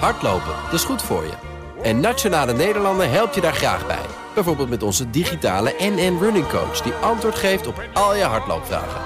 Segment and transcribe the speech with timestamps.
[0.00, 1.32] Hardlopen, dat is goed voor je.
[1.82, 4.06] En Nationale Nederlanden helpt je daar graag bij.
[4.34, 6.80] Bijvoorbeeld met onze digitale NN Running Coach...
[6.80, 9.00] die antwoord geeft op al je hardloopvragen.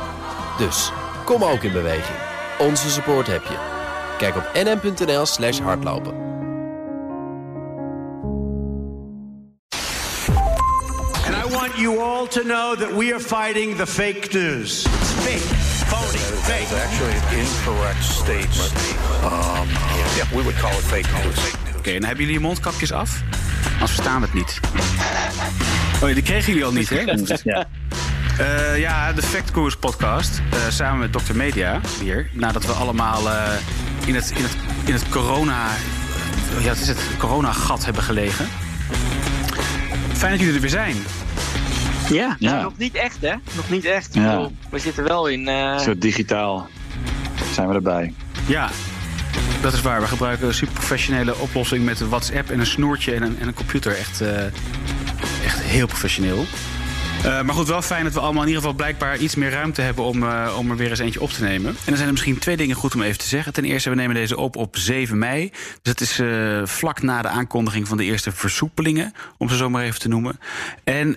[0.59, 0.93] Dus,
[1.25, 2.19] kom ook in beweging.
[2.59, 3.57] Onze support heb je.
[4.19, 6.13] Kijk op nn.nl slash hardlopen.
[11.27, 12.27] And I want you all
[12.97, 13.21] we are
[13.87, 14.87] fake news.
[14.87, 16.71] Fake, phony, fake.
[16.85, 18.73] Actually an incorrect statement.
[19.25, 19.69] Um,
[20.17, 21.41] yeah, we would call it fake news.
[21.77, 23.23] Oké, en hebben jullie je mondkapjes af?
[23.73, 24.61] Anders verstaan we het niet.
[26.03, 27.05] Oh die kregen jullie al niet, hè?
[27.53, 27.67] Ja.
[28.39, 30.41] Eh, ja, de Factkoers podcast.
[30.51, 31.35] eh, samen met Dr.
[31.37, 32.31] Media hier.
[32.33, 33.53] Nadat we allemaal eh,
[34.07, 35.67] in, het, in, het, in het corona...
[36.61, 38.47] Ja, het is het corona-gat hebben gelegen.
[40.13, 40.97] Fijn dat jullie er weer zijn.
[42.11, 42.51] Ja, Ja.
[42.51, 43.35] nou, nog niet echt, hè?
[43.57, 44.15] Nog niet echt.
[44.15, 44.31] Ja.
[44.31, 45.49] bedoel, we zitten wel in.
[45.49, 46.69] eh, Zo digitaal
[47.53, 48.15] zijn we erbij.
[48.47, 48.71] Ja,
[49.63, 50.01] dat is waar.
[50.01, 53.49] We gebruiken een super professionele oplossing met een WhatsApp en een snoertje en een, en
[53.49, 53.97] een computer.
[53.97, 54.45] Echt, eh,
[55.45, 56.45] echt heel professioneel.
[57.29, 59.81] Eh, maar goed, wel fijn dat we allemaal in ieder geval blijkbaar iets meer ruimte
[59.81, 61.71] hebben om, eh, om er weer eens eentje op te nemen.
[61.71, 63.53] En dan zijn er misschien twee dingen goed om even te zeggen.
[63.53, 65.51] Ten eerste, we nemen deze op op 7 mei.
[65.83, 69.71] Dus dat is eh, vlak na de aankondiging van de eerste versoepelingen, om ze zo
[69.71, 70.39] maar even te noemen.
[70.85, 71.17] En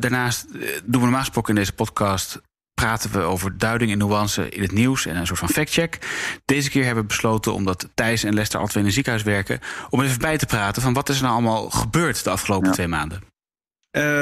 [0.00, 2.40] daarnaast doen we normaal gesproken in deze podcast
[2.74, 5.98] praten we over duiding en nuance in het nieuws en een soort van factcheck.
[6.44, 10.02] Deze keer hebben we besloten, omdat Thijs en Lester altijd in een ziekenhuis werken, om
[10.02, 12.74] even bij te praten van wat is er nou allemaal gebeurd de afgelopen Ja.
[12.74, 13.22] twee maanden.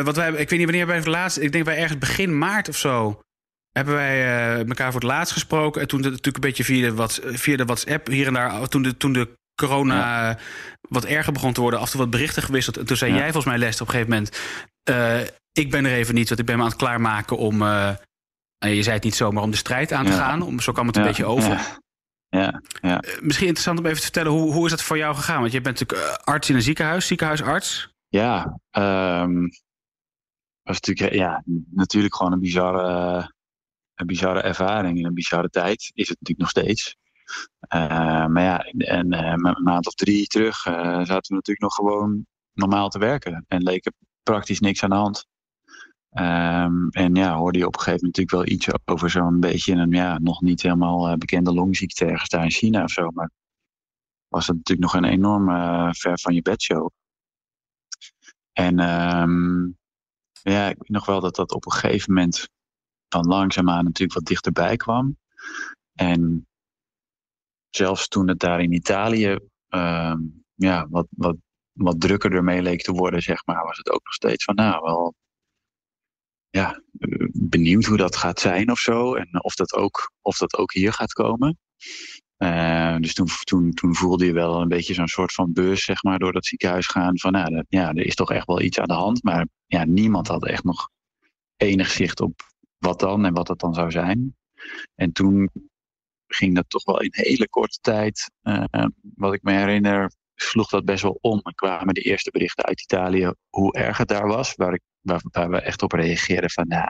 [0.05, 2.39] Wat wij, ik weet niet wanneer wij voor het laatst, ik denk bij ergens begin
[2.39, 3.21] maart of zo,
[3.71, 5.81] hebben wij eh, elkaar voor het laatst gesproken.
[5.81, 8.69] En toen de- natuurlijk een beetje via de, Whats- via de WhatsApp hier en daar,
[8.69, 10.37] toen de, toen de corona eh,
[10.89, 12.77] wat erger begon te worden, af en toe wat berichten gewisseld.
[12.77, 13.17] En toen zei Ja.
[13.17, 14.39] jij volgens mij, Lester, op een gegeven moment,
[15.53, 17.63] ik ben er even niet, want ik ben me aan het klaarmaken om...
[17.63, 20.19] je zei het niet zomaar om de strijd aan te Ja.
[20.19, 20.43] gaan.
[20.43, 21.61] Om, zo kwam het een beetje over.
[22.29, 25.41] Ja, ja, Misschien interessant om even te vertellen, hoe, hoe is dat voor jou gegaan?
[25.41, 27.89] Want je bent natuurlijk arts in een ziekenhuis, ziekenhuisarts.
[28.09, 29.49] Ja ehm,
[30.63, 33.33] was natuurlijk ja, natuurlijk gewoon een bizarre,
[33.95, 35.91] een bizarre ervaring en een bizarre tijd.
[35.95, 36.97] Is het natuurlijk nog steeds.
[37.61, 41.75] Eh, maar ja, en eh, een maand of drie terug eh, zaten we natuurlijk nog
[41.75, 43.45] gewoon normaal te werken.
[43.49, 43.93] En leek er
[44.23, 45.27] praktisch niks aan de hand.
[46.11, 49.75] Ehm, en ja, hoorde je op een gegeven moment natuurlijk wel iets over zo'n beetje
[49.75, 53.11] een ja, nog niet helemaal eh, bekende longziekte ergens daar in China of zo.
[53.11, 53.31] Maar
[54.29, 56.91] was het natuurlijk nog een enorm eh, ver van je bedshow.
[58.59, 59.65] En ehm,
[60.43, 62.49] ja, ik weet nog wel dat dat op een gegeven moment
[63.09, 65.19] dan langzaamaan natuurlijk wat dichterbij kwam.
[65.95, 66.47] En
[67.71, 70.21] zelfs toen het daar in Italië ehm,
[70.55, 71.37] ja, wat, wat,
[71.73, 74.83] wat drukker ermee leek te worden, zeg maar, was het ook nog steeds van, nou,
[74.83, 75.15] wel
[76.49, 79.15] ja, eh, benieuwd hoe dat gaat zijn of zo.
[79.15, 81.59] En of dat ook, of dat ook hier gaat komen.
[82.37, 86.03] Eh, dus toen, toen, toen voelde je wel een beetje zo'n soort van beurs, zeg
[86.03, 87.19] maar, door dat ziekenhuis gaan.
[87.19, 89.23] Van, nou, dat, ja, er is toch echt wel iets aan de hand.
[89.23, 90.89] Maar ja, niemand had echt nog
[91.57, 92.43] enig zicht op
[92.79, 94.37] wat dan en wat dat dan zou zijn.
[94.95, 95.51] En toen
[96.27, 98.65] ging dat toch wel in hele korte tijd, eh,
[99.15, 101.41] wat ik me herinner, sloeg dat best wel om.
[101.43, 105.21] En kwamen de eerste berichten uit Italië hoe erg het daar was, waar, ik, waar,
[105.23, 106.89] waar we echt op reageerden van, nou,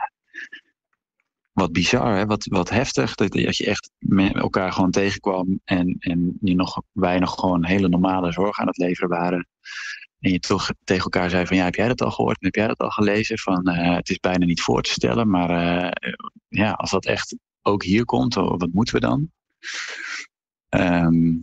[1.58, 2.26] wat bizar, hè?
[2.26, 3.14] Wat, wat heftig.
[3.14, 3.90] Dat, dat je echt
[4.32, 9.08] elkaar gewoon tegenkwam en, en je nog weinig gewoon hele normale zorg aan het leveren
[9.08, 9.48] waren.
[10.18, 12.36] En je toch tegen elkaar zei van ja, heb jij dat al gehoord?
[12.40, 13.38] Heb jij dat al gelezen?
[13.38, 16.12] Van eh, het is bijna niet voor te stellen, maar eh,
[16.48, 19.30] ja, als dat echt ook hier komt, oh, wat moeten we dan?
[20.68, 21.36] Ehm,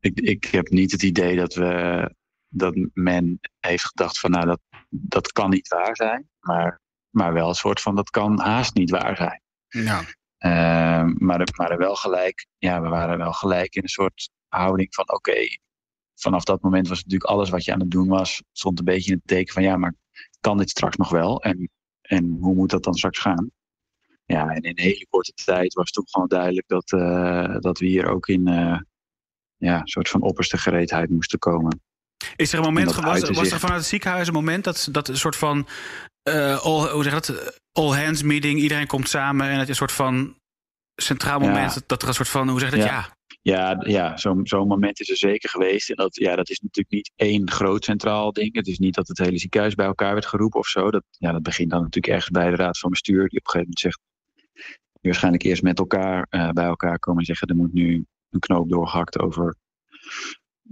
[0.00, 2.14] ik, ik heb niet het idee dat we
[2.48, 6.81] dat men heeft gedacht van nou dat, dat kan niet waar zijn, maar,
[7.12, 9.42] maar wel een soort van dat kan haast niet waar zijn.
[9.68, 10.04] Ja.
[10.38, 14.94] Ehm, maar, maar er wel gelijk, ja, we waren wel gelijk in een soort houding
[14.94, 15.46] van oké,
[16.14, 19.10] vanaf dat moment was natuurlijk alles wat je aan het doen was, stond een beetje
[19.10, 19.94] in het teken van ja, maar
[20.40, 21.42] kan dit straks nog wel?
[21.42, 21.70] En,
[22.02, 23.50] en hoe moet dat dan straks gaan?
[24.24, 27.86] Ja, en in een hele korte tijd was toen gewoon duidelijk dat, eh, dat we
[27.86, 28.78] hier ook in eh,
[29.56, 31.82] ja, een soort van opperste gereedheid moesten komen.
[32.36, 35.16] Is er een moment, was, was er vanuit het ziekenhuis een moment dat, dat een
[35.16, 35.66] soort van
[36.22, 37.60] eh, all, hoe zeg je dat?
[37.72, 40.36] all hands meeting, iedereen komt samen en het is een soort van
[40.96, 41.46] centraal Ja.
[41.46, 42.84] moment dat, dat er een soort van, hoe zeg je dat?
[42.86, 42.94] Ja.
[42.94, 43.20] Ja.
[43.42, 45.90] Ja, ja zo'n moment is er zeker geweest.
[45.90, 48.54] En dat, ja, dat is natuurlijk niet één groot centraal ding.
[48.54, 50.90] Het is niet dat het hele ziekenhuis bij elkaar werd geroepen of zo.
[50.90, 53.28] Dat, ja, dat begint dan natuurlijk ergens bij de raad van bestuur.
[53.28, 54.00] Die op een gegeven moment zegt,
[54.92, 58.40] die waarschijnlijk eerst met elkaar eh, bij elkaar komen en zeggen, er moet nu een
[58.40, 59.56] knoop doorgehakt over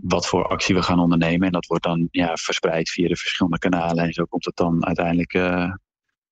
[0.02, 1.46] wat voor actie we gaan ondernemen.
[1.46, 4.04] En dat wordt dan ja, verspreid via de verschillende kanalen.
[4.04, 5.72] En zo komt het dan uiteindelijk eh,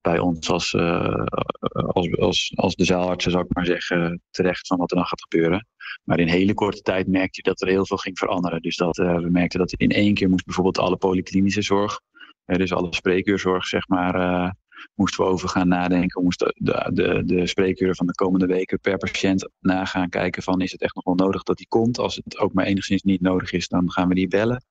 [0.00, 1.24] bij ons als, uh,
[1.70, 5.22] als, als, als de zaalartsen, zou ik maar zeggen, terecht van wat er dan gaat
[5.22, 5.66] gebeuren.
[6.04, 8.62] Maar in hele korte tijd merkte je dat er heel veel ging veranderen.
[8.62, 12.00] Dus dat uh, we merkten dat in één keer moest bijvoorbeeld alle polyklinische zorg,
[12.44, 14.54] dus alle spreekuurzorg, zeg maar,
[14.94, 16.18] moesten we over gaan nadenken.
[16.18, 20.60] We moesten de, de, de spreekuren van de komende weken per patiënt nagaan kijken van
[20.60, 21.98] is het echt nog wel nodig dat die komt.
[21.98, 24.64] Als het ook maar enigszins niet nodig is, dan gaan we die bellen.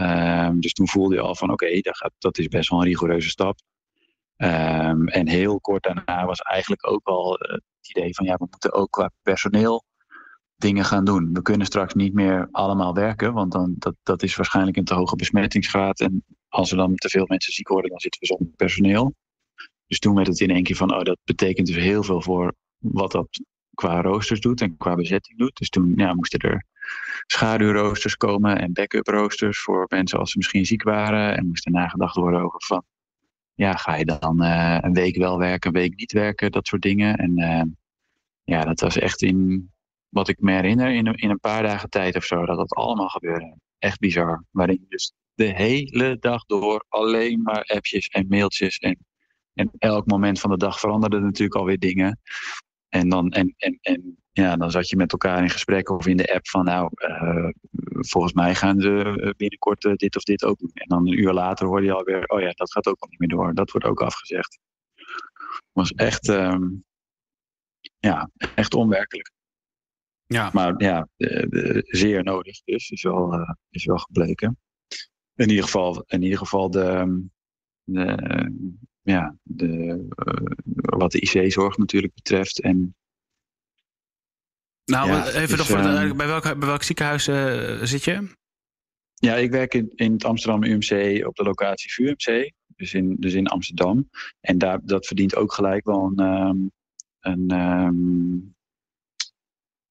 [0.00, 3.28] Um, dus toen voelde je al van oké, dat, dat is best wel een rigoureuze
[3.28, 3.58] stap.
[4.36, 8.72] Um, en heel kort daarna was eigenlijk ook al het idee van ja, we moeten
[8.72, 9.84] ook qua personeel
[10.56, 11.32] dingen gaan doen.
[11.32, 14.94] We kunnen straks niet meer allemaal werken, want dan, dat, dat is waarschijnlijk een te
[14.94, 16.00] hoge besmettingsgraad.
[16.00, 19.14] En als er dan te veel mensen ziek worden, dan zitten we zonder personeel.
[19.86, 22.54] Dus toen werd het in één keer van, oh, dat betekent dus heel veel voor
[22.78, 23.28] wat dat
[23.74, 25.56] qua roosters doet en qua bezetting doet.
[25.56, 26.64] Dus toen ja, moesten er
[27.26, 31.36] schaduwroosters komen en backup roosters voor mensen als ze misschien ziek waren.
[31.36, 32.84] En moest er nagedacht worden over van,
[33.54, 36.82] ja, ga je dan uh, een week wel werken, een week niet werken, dat soort
[36.82, 37.16] dingen.
[37.16, 37.62] En uh,
[38.42, 39.70] ja, dat was echt in,
[40.08, 43.08] wat ik me herinner, in, in een paar dagen tijd of zo, dat dat allemaal
[43.08, 43.56] gebeurde.
[43.82, 44.44] Echt bizar.
[44.50, 48.98] Waarin je dus de hele dag door alleen maar appjes en mailtjes en,
[49.54, 52.20] en elk moment van de dag veranderden natuurlijk alweer dingen.
[52.88, 56.16] En dan, en, en, en ja, dan zat je met elkaar in gesprek of in
[56.16, 57.48] de app van nou, uh,
[57.92, 60.70] volgens mij gaan ze binnenkort uh, dit of dit ook doen.
[60.74, 63.18] En dan een uur later hoorde je alweer, oh ja, dat gaat ook al niet
[63.18, 63.54] meer door.
[63.54, 64.58] Dat wordt ook afgezegd.
[65.72, 66.84] Was echt, um,
[67.98, 69.30] ja, echt onwerkelijk.
[70.26, 70.50] Ja.
[70.52, 74.58] Maar ja, de, de, zeer nodig dus, is wel, uh, is wel gebleken.
[75.34, 77.22] In ieder geval, in ieder geval de,
[77.84, 78.50] de
[79.02, 80.06] ja, de,
[80.74, 82.60] wat de IC-zorg natuurlijk betreft.
[82.60, 82.94] En
[84.84, 88.36] nou, ja, even nog voor de, bij, welk, bij welk ziekenhuis uh, zit je?
[89.14, 93.32] Ja, ik werk in, in het Amsterdam UMC op de locatie VUMC, dus in, dus
[93.32, 94.08] in Amsterdam.
[94.40, 96.72] En daar, dat verdient ook gelijk wel een, um,
[97.20, 98.54] een um,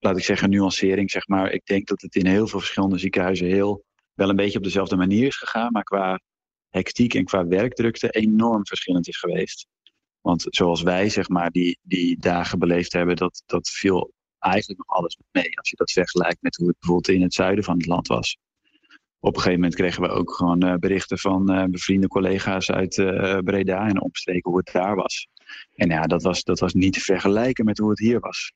[0.01, 1.12] laat ik zeggen, nuancering.
[1.12, 1.51] Zeg maar.
[1.51, 3.83] Ik denk dat het in heel veel verschillende ziekenhuizen heel,
[4.13, 6.19] wel een beetje op dezelfde manier is gegaan, maar qua
[6.69, 9.68] hectiek en qua werkdrukte enorm verschillend is geweest.
[10.21, 14.98] Want zoals wij zeg maar die, die dagen beleefd hebben, dat, dat viel eigenlijk nog
[14.98, 15.57] alles mee.
[15.57, 18.38] Als je dat vergelijkt met hoe het bijvoorbeeld in het zuiden van het land was.
[19.19, 22.97] Op een gegeven moment kregen we ook gewoon uh, berichten van uh, bevriende collega's uit
[22.97, 25.27] uh, Breda en omstreken hoe het daar was.
[25.75, 28.54] En ja, dat was, dat was niet te vergelijken met hoe het hier was.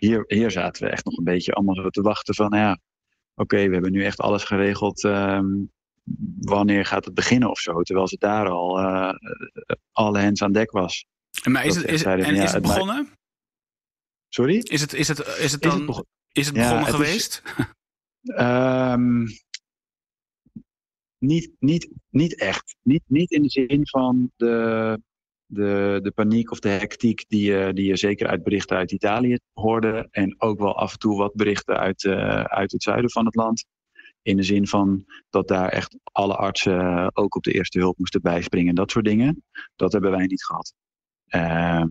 [0.00, 3.42] Hier, hier zaten we echt nog een beetje allemaal zo te wachten van, ja, oké,
[3.42, 5.04] okay, we hebben nu echt alles geregeld.
[5.04, 5.70] Um,
[6.38, 7.82] wanneer gaat het beginnen of zo?
[7.82, 8.78] Terwijl ze daar al
[9.92, 11.06] alle hens aan dek was.
[11.44, 13.08] Maar is het, is, en ja, is het begonnen?
[14.28, 14.56] Sorry?
[14.56, 16.94] Is het, is het, is het dan is het, begon is het begonnen ja, het
[16.94, 17.42] geweest?
[18.22, 19.26] Is, um,
[21.18, 22.76] niet, niet, niet echt.
[22.82, 25.00] Niet, niet in de zin van de,
[25.50, 29.38] de, de paniek of de hectiek die, uh, die je zeker uit berichten uit Italië
[29.52, 30.08] hoorde.
[30.10, 33.34] En ook wel af en toe wat berichten uit, uh, uit het zuiden van het
[33.34, 33.64] land.
[34.22, 38.22] In de zin van dat daar echt alle artsen ook op de eerste hulp moesten
[38.22, 38.74] bijspringen.
[38.74, 39.44] Dat soort dingen.
[39.76, 40.72] Dat hebben wij niet gehad.
[41.28, 41.84] Uh,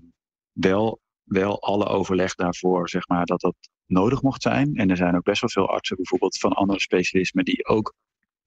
[0.52, 3.56] wel wel alle overleg daarvoor, zeg maar, dat dat
[3.86, 4.76] nodig mocht zijn.
[4.76, 7.94] En er zijn ook best wel veel artsen, bijvoorbeeld van andere specialismen, die ook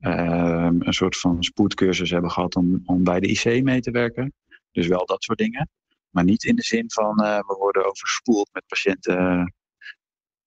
[0.00, 4.32] uh, een soort van spoedcursus hebben gehad om, om bij de IC mee te werken.
[4.72, 5.70] Dus wel dat soort dingen.
[6.10, 9.54] Maar niet in de zin van uh, we worden overspoeld met patiënten.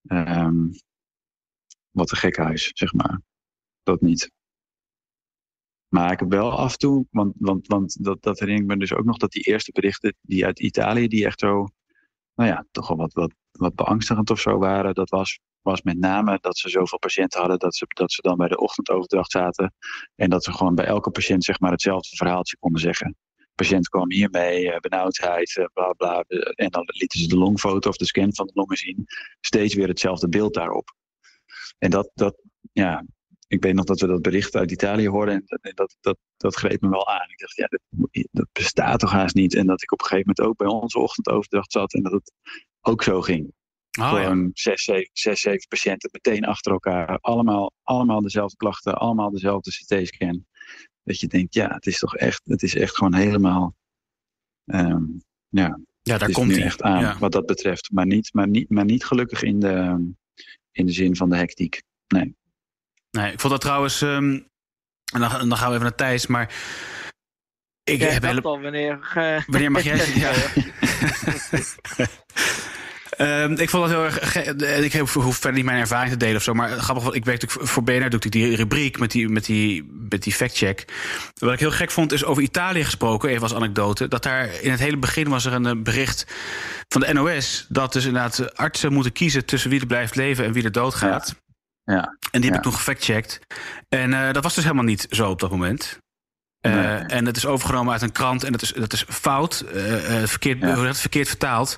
[0.01, 0.59] Uh,
[1.91, 3.21] wat een gekhuis, zeg maar.
[3.83, 4.31] Dat niet.
[5.87, 8.77] Maar ik heb wel af en toe, want, want, want dat, dat herinner ik me
[8.77, 11.67] dus ook nog, dat die eerste berichten die uit Italië, die echt zo
[12.35, 14.93] nou ja, toch wel wat, wat, wat beangstigend of zo waren.
[14.93, 18.37] Dat was, was met name dat ze zoveel patiënten hadden dat ze, dat ze dan
[18.37, 19.73] bij de ochtendoverdracht zaten.
[20.15, 23.15] En dat ze gewoon bij elke patiënt zeg maar hetzelfde verhaaltje konden zeggen.
[23.55, 26.23] De patiënt kwam hiermee, uh, benauwdheid, uh, bla bla.
[26.55, 29.05] En dan lieten ze de longfoto of de scan van de longen zien.
[29.41, 30.93] Steeds weer hetzelfde beeld daarop.
[31.77, 33.05] En dat, dat, ja,
[33.47, 36.55] ik weet nog dat we dat bericht uit Italië hoorden en dat, dat, dat, dat
[36.55, 37.29] greep me wel aan.
[37.29, 37.81] Ik dacht, ja, dat,
[38.31, 39.55] dat, bestaat toch haast niet.
[39.55, 42.31] En dat ik op een gegeven moment ook bij onze ochtendoverdracht zat en dat het
[42.81, 43.53] ook zo ging.
[43.99, 44.49] Oh, Gewoon ja.
[44.53, 47.17] zes, zeven, zes, zeven patiënten meteen achter elkaar.
[47.19, 50.45] Allemaal, allemaal dezelfde klachten, allemaal dezelfde CT-scan.
[51.05, 53.75] Dat je denkt, ja, het is toch echt, het is echt gewoon helemaal,
[54.65, 56.63] um, ja, ja, daar het komt nu hij.
[56.65, 57.17] echt aan Ja.
[57.19, 57.91] wat dat betreft.
[57.91, 60.07] Maar niet, maar niet, maar niet gelukkig in de,
[60.71, 61.81] in de zin van de hectiek.
[62.07, 62.35] Nee.
[63.11, 64.01] Nee, ik vond dat trouwens.
[64.01, 64.39] ehm,
[65.13, 66.53] en dan, dan gaan we even naar Thijs, maar.
[67.83, 69.11] Ik heb hele, al wanneer.
[69.15, 69.97] eh, Wanneer mag jij?
[70.23, 70.33] Ja.
[73.17, 74.35] Ehm, ik vond dat heel erg.
[74.35, 76.53] en Ik hoef verder niet mijn ervaring te delen of zo.
[76.53, 78.09] Maar grappig, ik werk natuurlijk voor BNR.
[78.09, 80.85] Doe ik die rubriek met die, met die, met die fact-check.
[81.33, 83.29] Wat ik heel gek vond, is over Italië gesproken.
[83.29, 84.07] Even als anekdote.
[84.07, 86.25] Dat daar in het hele begin was er een eh, bericht
[86.87, 87.65] van de NOS.
[87.69, 90.71] Dat dus inderdaad eh, artsen moeten kiezen tussen wie er blijft leven en wie er
[90.71, 91.35] doodgaat.
[91.83, 92.55] Ja, En die heb Ja.
[92.55, 93.39] ik toen gefactcheckt.
[93.89, 95.99] En eh, dat was dus helemaal niet zo op dat moment.
[96.65, 96.97] Eh, Nee.
[96.97, 100.27] En het is overgenomen uit een krant en dat is, dat is fout, eh, eh,
[100.27, 100.93] verkeerd, Ja.
[100.93, 101.77] verkeerd vertaald.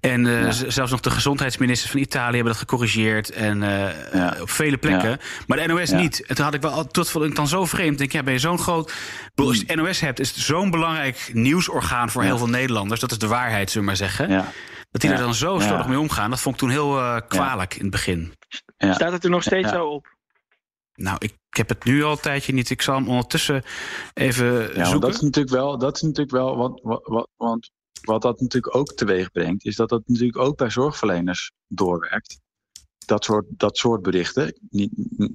[0.00, 0.70] En eh, Ja.
[0.70, 3.30] zelfs nog de gezondheidsministers van Italië hebben dat gecorrigeerd.
[3.30, 4.36] En Ja.
[4.40, 5.10] op vele plekken.
[5.10, 5.18] Ja.
[5.46, 5.96] Maar de NOS Ja.
[5.96, 6.26] niet.
[6.26, 7.92] En toen had ik wel, al- dat vond ik dan zo vreemd.
[7.92, 8.90] Ik denk, ja, ben je zo'n groot.
[8.90, 8.96] Ik
[9.34, 12.28] bedoel, Als je het NOS hebt, is het zo'n belangrijk nieuwsorgaan voor Ja.
[12.28, 13.00] heel veel Nederlanders.
[13.00, 14.28] Dat is de waarheid, zullen we maar zeggen.
[14.30, 14.52] ja,
[14.90, 15.16] Dat die Ja.
[15.16, 15.66] er dan zo Ja.
[15.66, 18.34] slordig mee omgaan, dat vond ik toen heel eh, kwalijk in het begin.
[18.76, 18.92] ja.
[18.92, 19.74] Staat het er nog steeds Ja.
[19.74, 20.06] zo op?
[20.94, 22.70] Nou, ik, ik heb het nu al een tijdje niet.
[22.70, 23.62] Ik zal hem ondertussen
[24.14, 25.00] even Ja, zoeken.
[25.00, 27.70] dat is natuurlijk wel, dat is natuurlijk wel wat, wat, wat, want
[28.00, 32.40] wat dat natuurlijk ook teweeg brengt, is dat dat natuurlijk ook bij zorgverleners doorwerkt.
[33.06, 34.58] Dat soort, dat soort berichten.
[34.70, 34.90] Niet,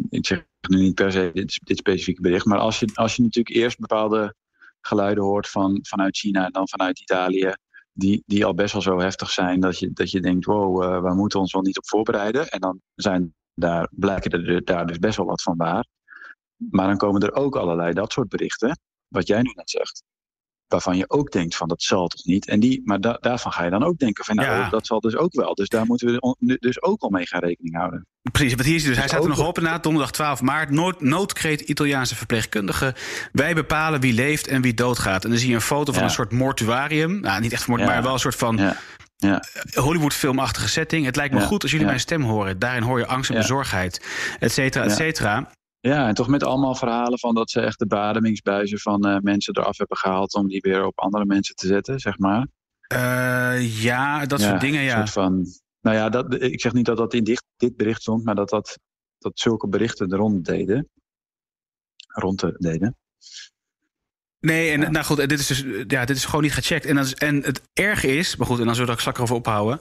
[0.10, 3.22] ik zeg nu niet per se dit, dit specifieke bericht, maar als je, als je
[3.22, 4.36] natuurlijk eerst bepaalde
[4.82, 7.54] geluiden hoort van, vanuit China en dan vanuit Italië,
[7.94, 11.02] die, die al best wel zo heftig zijn dat je, dat je denkt, wow, eh,
[11.02, 12.50] we moeten ons wel niet op voorbereiden.
[12.50, 15.86] En dan zijn daar, blijken er daar dus best wel wat van waar.
[16.72, 20.04] Maar dan komen er ook allerlei dat soort berichten, wat jij nu net zegt.
[20.68, 22.48] Waarvan je ook denkt van dat zal toch niet.
[22.48, 24.70] En die, maar da- daarvan ga je dan ook denken van nou, Ja.
[24.70, 25.54] dat zal dus ook wel.
[25.56, 26.08] Dus daar moeten
[26.40, 28.08] we dus ook al mee gaan rekening houden.
[28.32, 29.00] Precies, want hier is hij dus.
[29.00, 30.70] Hij Dus staat er nog op inderdaad, donderdag 12 maart.
[30.70, 32.94] Nood, noodkreet Italiaanse verpleegkundigen.
[33.32, 35.24] Wij bepalen wie leeft en wie doodgaat.
[35.24, 36.08] En dan zie je een foto van Ja.
[36.08, 37.20] een soort mortuarium.
[37.20, 37.86] Nou, niet echt mort, Ja.
[37.88, 38.78] maar wel een soort van Ja.
[39.16, 39.44] Ja.
[39.74, 41.06] Hollywood-filmachtige setting.
[41.06, 41.46] Het lijkt me Ja.
[41.46, 41.92] goed als jullie Ja.
[41.92, 42.60] mijn stem horen.
[42.60, 44.06] Daarin hoor je angst en bezorgdheid,
[44.40, 45.52] et cetera, et cetera.
[45.80, 49.58] Ja, en toch met allemaal verhalen van dat ze echt de beademingsbuizen van eh, mensen
[49.58, 52.48] eraf hebben gehaald om die weer op andere mensen te zetten, zeg maar.
[52.88, 54.96] Eh, ja, dat Ja, soort dingen, ja.
[54.96, 55.46] soort van,
[55.82, 58.50] nou ja, dat, ik zeg niet dat dat in dit, dit bericht stond, maar dat,
[58.50, 58.78] dat,
[59.18, 60.90] dat zulke berichten er rond deden.
[62.08, 62.98] Rond de- deden.
[64.40, 64.90] Nee, en Ja.
[64.90, 66.86] nou goed, dit is dus ja, dit is gewoon niet gecheckt.
[66.86, 69.80] En, en het erge is, maar goed, en dan zullen we er straks over ophouden.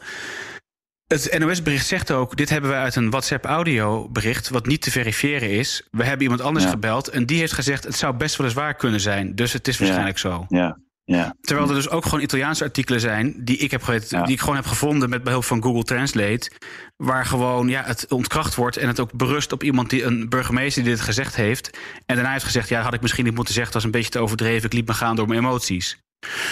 [1.09, 5.89] Het NOS-bericht zegt ook: dit hebben we uit een WhatsApp-audio-bericht, wat niet te verifiëren is.
[5.91, 6.71] We hebben iemand anders Ja.
[6.71, 9.35] gebeld en die heeft gezegd: het zou best wel eens waar kunnen zijn.
[9.35, 9.81] Dus het is Ja.
[9.85, 10.45] waarschijnlijk zo.
[10.49, 11.35] Ja, ja.
[11.41, 14.25] Terwijl er dus ook gewoon Italiaanse artikelen zijn die ik, heb, geweten- Ja.
[14.25, 16.51] die ik gewoon heb gevonden met behulp van Google Translate.
[16.97, 20.83] Waar gewoon ja, het ontkracht wordt en het ook berust op iemand die een burgemeester
[20.83, 21.79] die dit gezegd heeft.
[22.07, 23.99] En daarna heeft gezegd: ja, dat had ik misschien niet moeten zeggen, dat was een
[23.99, 24.67] beetje te overdreven.
[24.67, 25.99] Ik liet me gaan door mijn emoties.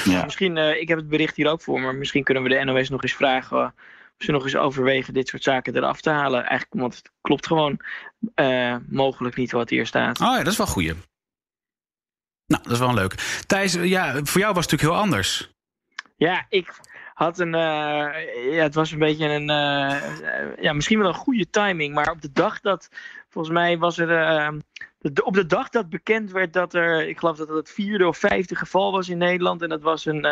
[0.05, 0.25] ja.
[0.25, 2.89] Misschien, eh, ik heb het bericht hier ook voor, maar misschien kunnen we de NOS
[2.89, 3.75] nog eens vragen
[4.19, 6.45] ze nog eens overwegen dit soort zaken eraf te halen.
[6.45, 7.81] Eigenlijk, want het klopt gewoon
[8.35, 10.21] eh, mogelijk niet wat hier staat.
[10.21, 10.93] Oh ja, dat is wel goeie.
[12.47, 13.17] Nou, dat is wel een leuke.
[13.47, 15.51] Thijs, ja, voor jou was het natuurlijk heel anders.
[16.17, 16.73] Ja, ik
[17.15, 17.55] had een.
[17.55, 19.51] eh, ja, het was een beetje een.
[19.51, 21.95] eh, ja, misschien wel een goede timing.
[21.95, 22.89] Maar op de dag dat.
[23.29, 24.11] Volgens mij was er.
[24.23, 24.49] eh,
[24.99, 27.09] de- op de dag dat bekend werd dat er.
[27.09, 29.63] Ik geloof dat het het vierde of vijfde geval was in Nederland.
[29.63, 30.25] En dat was een.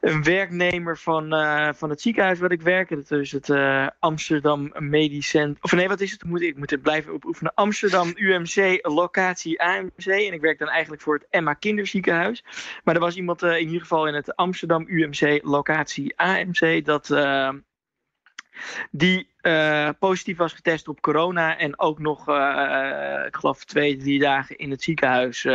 [0.00, 2.88] Een werknemer van, eh, van het ziekenhuis waar ik werk.
[2.88, 5.34] Dat is het eh, Amsterdam Medisch.
[5.60, 6.24] Of nee, wat is het?
[6.24, 7.54] Moet ik, moet het blijven oefenen.
[7.54, 10.06] Amsterdam UMC locatie AMC.
[10.06, 12.44] En ik werk dan eigenlijk voor het Emma Kinderziekenhuis.
[12.84, 17.08] Maar er was iemand eh, in ieder geval in het Amsterdam UMC locatie AMC dat
[18.90, 19.28] die
[19.98, 22.20] positief was getest op corona en ook nog,
[23.26, 25.48] ik geloof twee, drie dagen in het ziekenhuis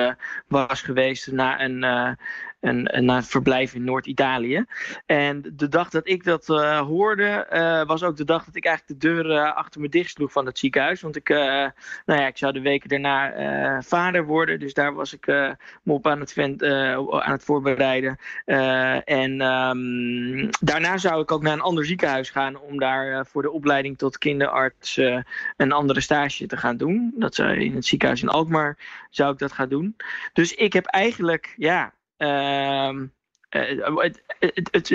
[0.47, 2.17] was geweest na een,
[2.65, 4.65] een, na verblijf in Noord-Italië.
[5.05, 8.65] En de dag dat ik dat eh, hoorde, eh, was ook de dag dat ik
[8.65, 11.01] eigenlijk de deur eh, achter me dicht sloeg van het ziekenhuis.
[11.01, 11.71] Want ik, nou
[12.05, 16.19] ja, ik zou de weken daarna vader worden, dus daar was ik me op aan
[16.19, 18.17] het, aan het voorbereiden.
[19.05, 23.51] En ehm, daarna zou ik ook naar een ander ziekenhuis gaan om daar voor de
[23.51, 24.97] opleiding tot kinderarts
[25.57, 27.13] een andere stage te gaan doen.
[27.17, 28.77] Dat in het ziekenhuis in Alkmaar
[29.09, 29.95] zou ik dat gaan doen.
[30.33, 31.93] Dus ik heb eigenlijk, ja.
[32.17, 33.05] Ehm,
[33.49, 33.97] eh,
[34.71, 34.89] het,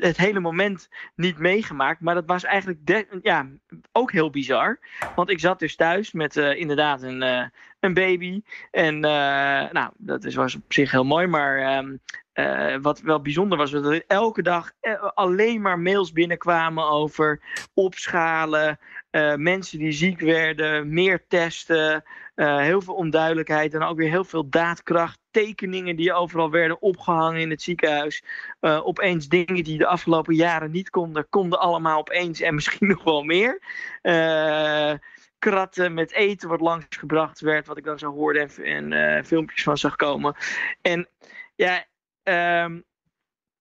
[0.00, 2.00] het, hele moment niet meegemaakt.
[2.00, 2.78] Maar dat was eigenlijk
[3.22, 3.48] ja,
[3.92, 4.78] ook heel bizar.
[5.14, 7.46] Want ik zat dus thuis met eh, inderdaad een, eh,
[7.80, 8.42] een baby.
[8.70, 11.26] En eh, nou, dat is, was op zich heel mooi.
[11.26, 11.96] Maar ehm,
[12.32, 16.84] eh, wat wel bijzonder was, was dat er elke dag eh, alleen maar mails binnenkwamen
[16.90, 17.40] over
[17.74, 18.78] opschalen.
[19.10, 22.02] eh, mensen die ziek werden, meer testen.
[22.34, 25.18] eh, heel veel onduidelijkheid en ook weer heel veel daadkracht.
[25.34, 28.24] Tekeningen die overal werden opgehangen in het ziekenhuis.
[28.60, 33.04] Eh, opeens dingen die de afgelopen jaren niet konden, konden allemaal opeens en misschien nog
[33.04, 33.62] wel meer.
[34.02, 34.92] Eh,
[35.38, 39.78] kratten met eten wat langsgebracht werd, wat ik dan zo hoorde en, eh, filmpjes van
[39.78, 40.34] zag komen.
[40.82, 41.08] En
[41.54, 41.84] ja,
[42.22, 42.80] ehm,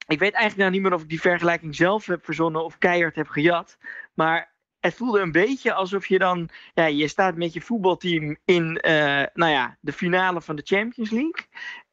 [0.08, 3.16] ik weet eigenlijk nou niet meer of ik die vergelijking zelf heb verzonnen of keihard
[3.16, 3.78] heb gejat.
[4.14, 4.53] Maar
[4.84, 9.24] het voelde een beetje alsof je dan, ja, je staat met je voetbalteam in, uh,
[9.34, 11.46] nou ja, de finale van de Champions League.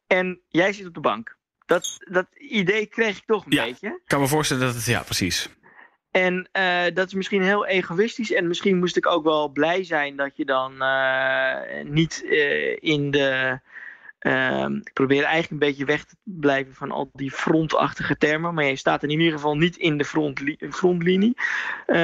[0.07, 1.37] En jij zit op de bank.
[1.65, 3.87] Dat, dat idee kreeg ik toch een ja, beetje.
[3.87, 5.49] Ik kan me voorstellen dat het, ja, precies.
[6.11, 8.31] En uh, dat is misschien heel egoïstisch.
[8.31, 12.21] En misschien moest ik ook wel blij zijn dat je dan uh, niet
[12.79, 13.59] in de
[14.27, 18.53] Um, ik probeer eigenlijk een beetje weg te blijven van al die frontachtige termen.
[18.53, 21.37] Maar je staat in ieder geval niet in de frontli frontlinie.
[21.87, 21.97] Uh,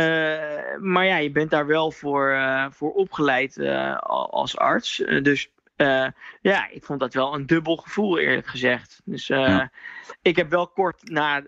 [0.80, 3.98] maar ja, je bent daar wel voor, uh, voor opgeleid uh,
[4.30, 5.04] als arts.
[5.22, 5.50] dus
[6.42, 9.02] ja, ik vond dat wel een dubbel gevoel eerlijk gezegd.
[9.06, 9.72] Dus ja.
[10.22, 11.42] ik heb wel kort na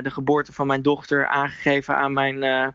[0.00, 2.74] de geboorte van mijn dochter aangegeven aan mijn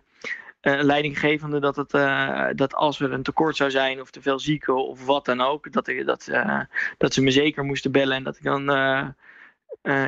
[0.61, 4.39] uh, leidinggevende dat, het, uh, dat als er een tekort zou zijn of te veel
[4.39, 6.59] zieken of wat dan ook, dat, ik, dat, uh,
[6.97, 8.69] dat ze me zeker moesten bellen en dat ik dan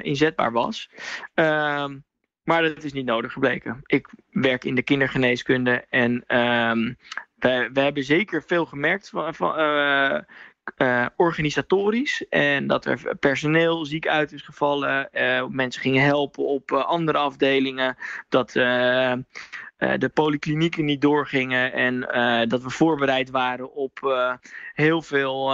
[0.02, 0.90] inzetbaar was.
[1.34, 1.98] Ehm,
[2.44, 3.82] maar dat is niet nodig gebleken.
[3.86, 6.98] Ik werk in de kindergeneeskunde en um,
[7.40, 9.56] we, hebben zeker veel gemerkt van, van
[11.16, 12.28] organisatorisch.
[12.30, 15.10] En dat er personeel ziek uit is gevallen.
[15.50, 17.98] Mensen gingen helpen op andere afdelingen.
[18.30, 18.56] Dat
[19.98, 21.74] de polyklinieken niet doorgingen.
[21.74, 22.00] En
[22.48, 24.00] dat we voorbereid waren op
[24.74, 25.54] heel veel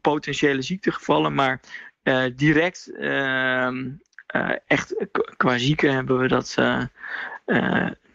[0.00, 1.34] potentiële ziektegevallen.
[1.34, 1.60] Maar
[2.36, 3.88] direct, ehm,
[4.66, 4.94] echt
[5.36, 6.56] qua zieken, hebben we dat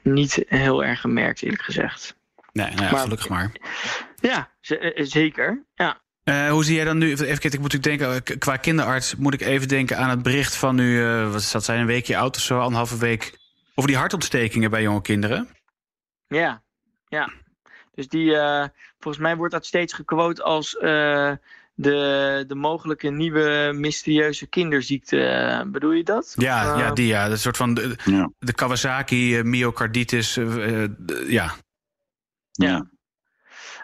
[0.03, 2.15] niet heel erg gemerkt, eerlijk gezegd.
[2.53, 3.51] Nee, nou ja, maar, gelukkig maar.
[4.21, 4.49] Ja,
[4.95, 5.63] zeker.
[5.75, 6.01] Ja.
[6.49, 7.11] Hoe zie jij dan nu?
[7.11, 10.55] Even kijken, ik moet natuurlijk denken, qua kinderarts moet ik even denken aan het bericht
[10.55, 13.37] van nu, wat dat zijn, een weekje oud of zo, anderhalve week,
[13.75, 15.47] over die hartontstekingen bij jonge kinderen.
[16.27, 16.63] Ja,
[17.07, 17.31] ja.
[17.95, 18.65] Dus die, uh,
[18.99, 20.71] volgens mij wordt dat steeds gequote als
[21.75, 25.63] de, de mogelijke nieuwe mysterieuze kinderziekte.
[25.67, 26.33] bedoel je dat?
[26.37, 27.29] Ja, ja die ja.
[27.29, 28.29] De soort van de, ja.
[28.39, 30.39] de Kawasaki myocarditis.
[31.27, 31.53] ja.
[32.51, 32.87] Ja.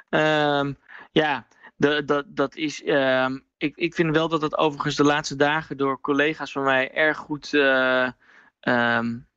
[0.09, 0.77] Um,
[1.11, 2.81] ja, de, dat, dat is.
[2.81, 6.91] Uh, ik, ik vind wel dat het overigens de laatste dagen door collega's van mij
[6.91, 8.09] erg goed uh,
[8.61, 9.27] um,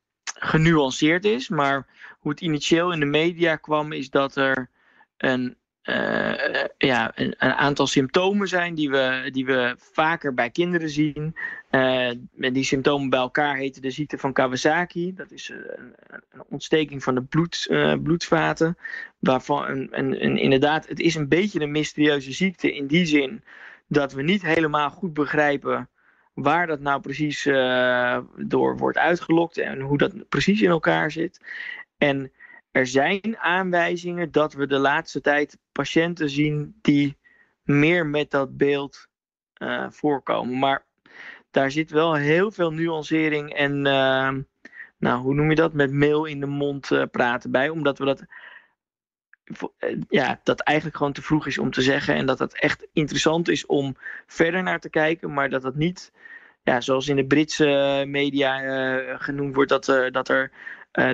[0.45, 1.49] genuanceerd is.
[1.49, 1.85] Maar
[2.19, 4.69] hoe het initieel in de media kwam, is dat er
[5.17, 10.89] een uh, ja, een, een, aantal symptomen zijn die we, die we vaker bij kinderen
[10.89, 11.35] zien.
[11.71, 15.13] Uh, die symptomen bij elkaar heten de ziekte van Kawasaki.
[15.13, 15.93] Dat is een,
[16.31, 17.67] een ontsteking van de bloed,
[18.03, 18.77] bloedvaten.
[19.19, 23.43] Waarvan, en, en, en, inderdaad, het is een beetje een mysterieuze ziekte in die zin
[23.87, 25.89] dat we niet helemaal goed begrijpen
[26.33, 27.43] waar dat nou precies
[28.37, 31.45] door wordt uitgelokt en hoe dat precies in elkaar zit.
[31.97, 32.31] En
[32.71, 37.17] er zijn aanwijzingen dat we de laatste tijd patiënten zien die
[37.63, 39.07] meer met dat beeld
[39.57, 40.59] uh, voorkomen.
[40.59, 40.85] Maar
[41.51, 44.31] daar zit wel heel veel nuancering en, uh,
[44.97, 47.69] nou, hoe noem je dat, met mail in de mond praten bij.
[47.69, 48.25] Omdat we dat,
[50.09, 52.15] ja, dat eigenlijk gewoon te vroeg is om te zeggen.
[52.15, 56.11] En dat het echt interessant is om verder naar te kijken, maar dat dat niet,
[56.63, 60.51] ja, zoals in de Britse media genoemd wordt, dat, dat er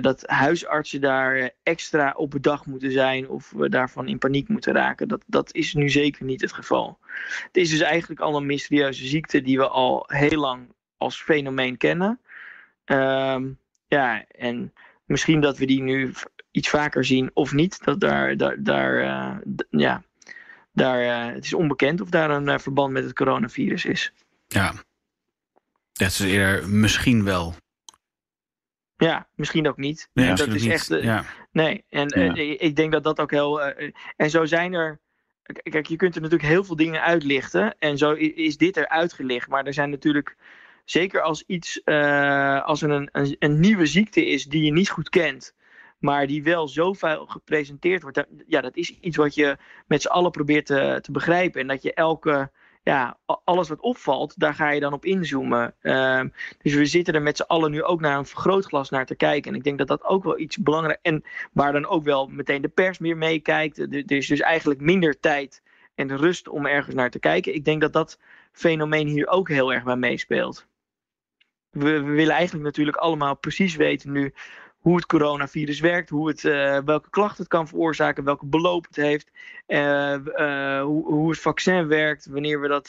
[0.00, 5.08] dat huisartsen daar extra op bedacht moeten zijn of we daarvan in paniek moeten raken.
[5.08, 6.98] Dat, dat is nu zeker niet het geval.
[7.44, 11.76] Het is dus eigenlijk al een mysterieuze ziekte die we al heel lang als fenomeen
[11.76, 12.20] kennen.
[12.84, 14.72] Um, ja, en
[15.04, 16.12] misschien dat we die nu
[16.50, 17.84] iets vaker zien of niet.
[17.84, 19.36] Dat daar, daar, daar uh,
[19.70, 20.02] ja,
[20.72, 24.12] daar, uh, het is onbekend of daar een verband met het coronavirus is.
[24.46, 24.72] Ja,
[25.92, 27.54] dat is eerder misschien wel.
[28.96, 30.08] Ja, misschien ook niet.
[30.12, 30.72] Nee, dat is niet.
[30.72, 30.88] echt.
[30.88, 31.24] Ja.
[31.52, 32.34] Nee, en ja.
[32.58, 33.62] ik denk dat dat ook heel.
[34.16, 35.00] En zo zijn er.
[35.62, 37.78] Kijk, je kunt er natuurlijk heel veel dingen uitlichten.
[37.78, 39.48] En zo is dit er uitgelicht.
[39.48, 40.36] Maar er zijn natuurlijk.
[40.84, 41.84] Zeker als iets.
[42.64, 45.54] als er een, een, een, nieuwe ziekte is die je niet goed kent.
[46.00, 48.24] Maar die wel zo veel gepresenteerd wordt.
[48.46, 51.60] Ja, dat is iets wat je met z'n allen probeert te, te begrijpen.
[51.60, 52.50] En dat je elke
[52.82, 55.74] ja, alles wat opvalt, daar ga je dan op inzoomen.
[55.82, 56.22] Uh,
[56.62, 59.50] dus we zitten er met z'n allen nu ook naar een vergrootglas naar te kijken.
[59.50, 62.62] En ik denk dat dat ook wel iets belangrijk En waar dan ook wel meteen
[62.62, 63.78] de pers meer meekijkt.
[63.78, 65.62] Er is dus eigenlijk minder tijd
[65.94, 67.54] en rust om ergens naar te kijken.
[67.54, 68.18] Ik denk dat dat
[68.52, 70.66] fenomeen hier ook heel erg bij meespeelt.
[71.70, 74.34] We willen eigenlijk natuurlijk allemaal precies weten nu
[74.80, 78.96] hoe het coronavirus werkt, hoe het, uh, welke klachten het kan veroorzaken, welke beloop het
[78.96, 79.30] heeft,
[79.66, 82.88] uh, uh, hoe, hoe, het vaccin werkt, wanneer we dat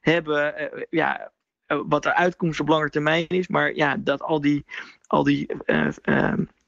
[0.00, 1.30] hebben, ja,
[1.66, 3.48] wat de uitkomst op lange termijn is.
[3.48, 4.64] Maar ja, dat al die,
[5.06, 5.46] al die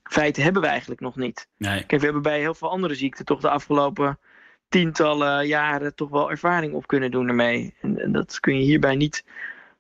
[0.02, 1.48] feiten hebben we eigenlijk nog niet.
[1.56, 1.84] Nee.
[1.84, 4.18] Kijk, we hebben bij heel veel andere ziekten toch de afgelopen
[4.68, 7.74] tientallen jaren toch wel ervaring op kunnen doen ermee.
[7.80, 9.24] En, en dat kun je hierbij niet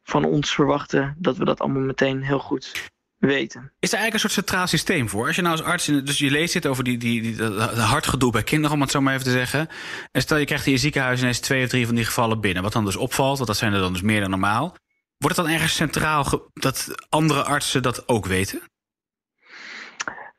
[0.02, 2.90] van ons verwachten dat we dat allemaal meteen heel goed
[3.26, 3.72] weten.
[3.78, 5.26] Is er eigenlijk een soort centraal systeem voor?
[5.26, 8.32] Als je nou als arts, dus je leest dit over die, die, die, dat hartgedoe
[8.32, 9.68] bij kinderen, om het zo maar even te zeggen.
[10.12, 12.62] En stel je krijgt in je ziekenhuis ineens twee of drie van die gevallen binnen.
[12.62, 14.76] Wat dan dus opvalt, want dat zijn er dan dus meer dan normaal.
[15.18, 18.62] Wordt het dan ergens centraal dat andere artsen dat ook weten?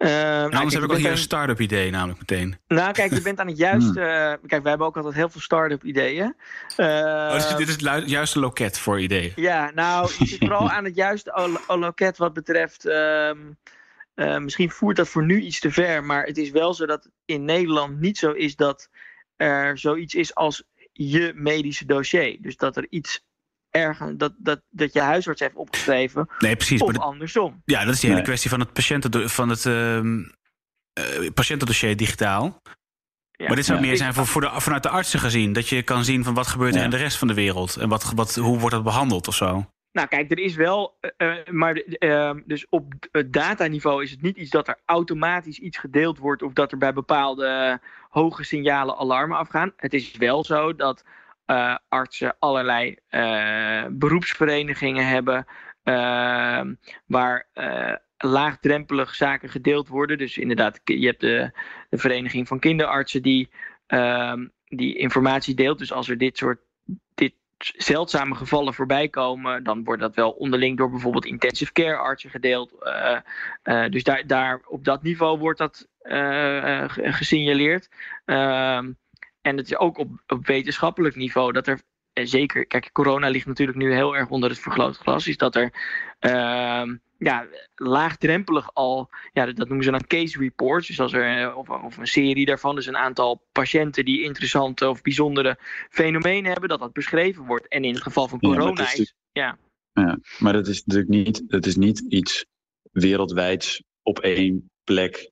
[0.03, 2.57] Uh, anders kijk, heb ik ook hier een start-up idee namelijk meteen.
[2.67, 3.99] Nou kijk, je bent aan het juiste...
[3.99, 4.47] Hmm.
[4.47, 6.35] kijk, wij hebben ook altijd heel veel start-up ideeën.
[6.77, 9.31] Uh, oh, dus dit is het juiste loket voor ideeën?
[9.35, 12.85] Ja, nou, je zit vooral aan het juiste loket wat betreft...
[12.85, 13.31] Uh,
[14.37, 17.45] misschien voert dat voor nu iets te ver, maar het is wel zo dat in
[17.45, 18.89] Nederland niet zo is dat
[19.35, 22.37] er zoiets is als je medische dossier.
[22.41, 23.23] Dus dat er iets
[23.73, 26.29] ergens dat, dat, dat je huisarts heeft opgeschreven.
[26.39, 26.81] Nee, precies.
[26.81, 27.61] Of andersom.
[27.65, 29.99] Ja, dat is die hele kwestie van het, patiënten, van het uh,
[31.33, 32.61] patiëntendossier digitaal.
[33.31, 35.53] Ja, maar dit zou meer zijn voor, voor de, vanuit de artsen gezien.
[35.53, 37.75] Dat je kan zien van wat gebeurt er in de rest van de wereld.
[37.75, 39.65] En wat, wat, hoe wordt dat behandeld of zo.
[39.91, 44.37] Nou, kijk, er is wel, uh, maar uh, dus op het dataniveau is het niet
[44.37, 49.37] iets dat er automatisch iets gedeeld wordt of dat er bij bepaalde hoge signalen alarmen
[49.37, 49.73] afgaan.
[49.77, 51.03] Het is wel zo dat
[51.47, 55.45] uh, artsen allerlei uh, beroepsverenigingen hebben.
[55.83, 56.61] Uh,
[57.05, 57.47] waar
[58.17, 60.17] laagdrempelig zaken gedeeld worden.
[60.17, 61.51] Dus inderdaad, je hebt de,
[61.89, 63.49] de Vereniging van Kinderartsen die,
[63.87, 65.77] ehm, die informatie deelt.
[65.77, 66.59] Dus als er dit soort
[67.15, 72.29] dit zeldzame gevallen voorbij komen, dan wordt dat wel onderling door bijvoorbeeld intensive care artsen
[72.29, 72.73] gedeeld.
[73.89, 75.87] dus daar, daar, op dat niveau wordt dat
[76.95, 77.89] gesignaleerd.
[78.25, 78.91] Ehm,
[79.43, 81.81] en het is ook op, op wetenschappelijk niveau dat er
[82.13, 85.27] en zeker, kijk, corona ligt natuurlijk nu heel erg onder het vergrootglas.
[85.27, 85.73] Is dat er
[86.21, 90.87] uh, ja, laagdrempelig al, ja, dat noemen ze dan case reports.
[90.87, 94.89] Dus als er, eh, of, of een serie daarvan, dus een aantal patiënten die interessante
[94.89, 95.57] of bijzondere
[95.89, 97.67] fenomenen hebben, dat dat beschreven wordt.
[97.67, 99.15] En in het geval van corona ja, is.
[99.31, 99.57] Ja.
[99.93, 102.45] ja, maar dat is natuurlijk niet, dat is niet iets
[102.91, 105.31] wereldwijds op één plek.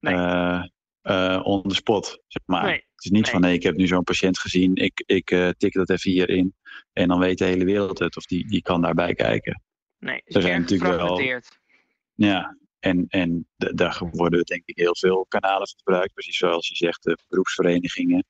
[0.00, 0.14] Nee.
[0.14, 0.64] Uh,
[1.08, 2.22] uh, on the spot.
[2.26, 2.64] Zeg maar.
[2.64, 2.74] Nee.
[2.74, 5.72] Het is niet van nee, ik heb nu zo'n patiënt gezien, ik, ik uh, tik
[5.72, 6.54] dat even hierin.
[6.92, 9.62] En dan weet de hele wereld het, of die, die kan daarbij kijken.
[9.98, 11.20] Nee, er zijn natuurlijk wel.
[12.14, 16.12] Ja, en, en daar worden denk ik heel veel kanalen gebruikt.
[16.12, 18.24] Precies zoals je zegt, de beroepsverenigingen.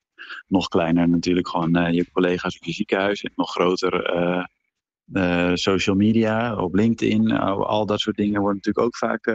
[0.47, 3.23] Nog kleiner natuurlijk gewoon uh, je collega's op je ziekenhuis.
[3.23, 4.15] En nog groter
[5.13, 7.31] uh, social media, op LinkedIn.
[7.31, 9.25] al dat soort dingen worden natuurlijk ook vaak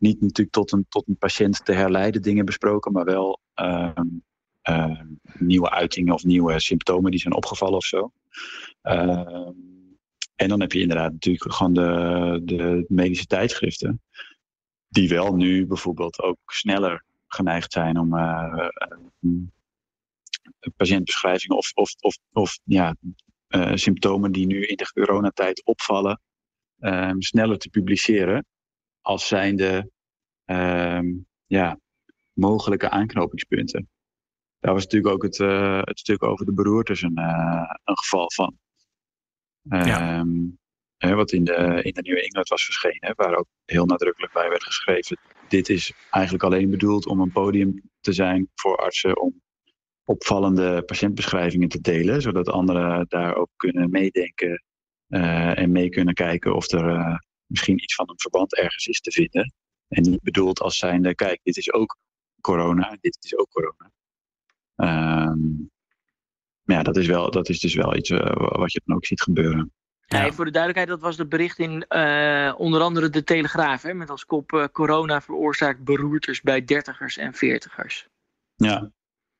[0.00, 3.90] niet natuurlijk tot een, tot een patiënt te herleiden dingen besproken, maar wel uh,
[4.68, 5.00] uh,
[5.38, 8.12] nieuwe uitingen of nieuwe symptomen die zijn opgevallen of zo.
[8.82, 9.48] Uh,
[10.34, 14.02] en dan heb je inderdaad natuurlijk gewoon de, de medische tijdschriften,
[14.88, 18.68] die wel nu bijvoorbeeld ook sneller geneigd zijn om uh,
[20.76, 22.96] patiëntbeschrijvingen of, of, of, of ja,
[23.74, 26.20] symptomen die nu in de coronatijd opvallen,
[26.78, 28.44] ehm, sneller te publiceren
[29.10, 29.90] als zijnde
[30.46, 31.00] uh,
[31.46, 31.78] ja,
[32.32, 33.88] mogelijke aanknopingspunten.
[34.58, 38.30] Daar was natuurlijk ook het, uh, het stuk over de beroertes een, uh, een geval
[38.32, 38.58] van.
[39.68, 40.58] Um,
[40.96, 44.48] hè, wat in de, in de Nieuwe England was verschenen, waar ook heel nadrukkelijk bij
[44.48, 45.18] werd geschreven.
[45.48, 49.42] Dit is eigenlijk alleen bedoeld om een podium te zijn voor artsen om
[50.04, 54.64] opvallende patiëntbeschrijvingen te delen, zodat anderen daar ook kunnen meedenken
[55.08, 57.20] uh, en mee kunnen kijken of er
[57.50, 59.52] misschien iets van een verband ergens is te vinden.
[59.88, 61.96] En niet bedoeld als zijnde, kijk, dit is ook
[62.40, 63.90] corona, dit is ook corona.
[64.76, 65.70] Um,
[66.62, 69.06] maar ja, dat is, wel, dat is dus wel iets uh, wat je dan ook
[69.06, 69.72] ziet gebeuren.
[70.06, 70.32] Ja.
[70.32, 73.82] voor de duidelijkheid, dat was het bericht in uh, onder andere de Telegraaf.
[73.82, 78.08] Hè, met als kop uh, corona veroorzaakt beroertes bij dertigers en veertigers.
[78.54, 78.90] Ja,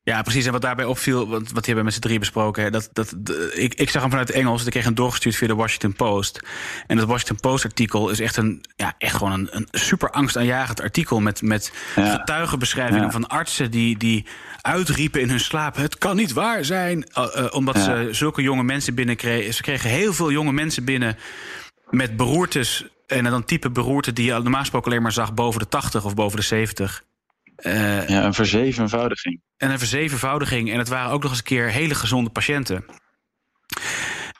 [0.03, 0.45] ja, precies.
[0.45, 2.71] En wat daarbij opviel, wat, wat die hebben met z'n drie besproken.
[2.71, 3.15] Dat, dat,
[3.53, 4.65] ik, ik zag hem vanuit het Engels.
[4.65, 6.39] Ik kreeg hem doorgestuurd via de Washington Post.
[6.87, 10.81] En dat Washington Post artikel is echt een, ja, echt gewoon een, een super angstaanjagend
[10.81, 11.19] artikel.
[11.19, 14.25] Met, met getuigenbeschrijvingen van artsen die, die
[14.61, 15.75] uitriepen in hun slaap.
[15.75, 17.05] Het kan niet waar zijn.
[17.17, 19.53] Uh, omdat ze zulke jonge mensen binnenkregen.
[19.53, 21.17] Ze kregen heel veel jonge mensen binnen
[21.89, 22.85] met beroertes.
[23.07, 26.13] En dan type beroerte die je normaal gesproken alleen maar zag boven de 80 of
[26.13, 27.03] boven de 70.
[27.61, 29.41] Uh, ja, een verzevenvoudiging.
[29.57, 30.71] En een verzevenvoudiging.
[30.71, 32.85] En het waren ook nog eens een keer hele gezonde patiënten.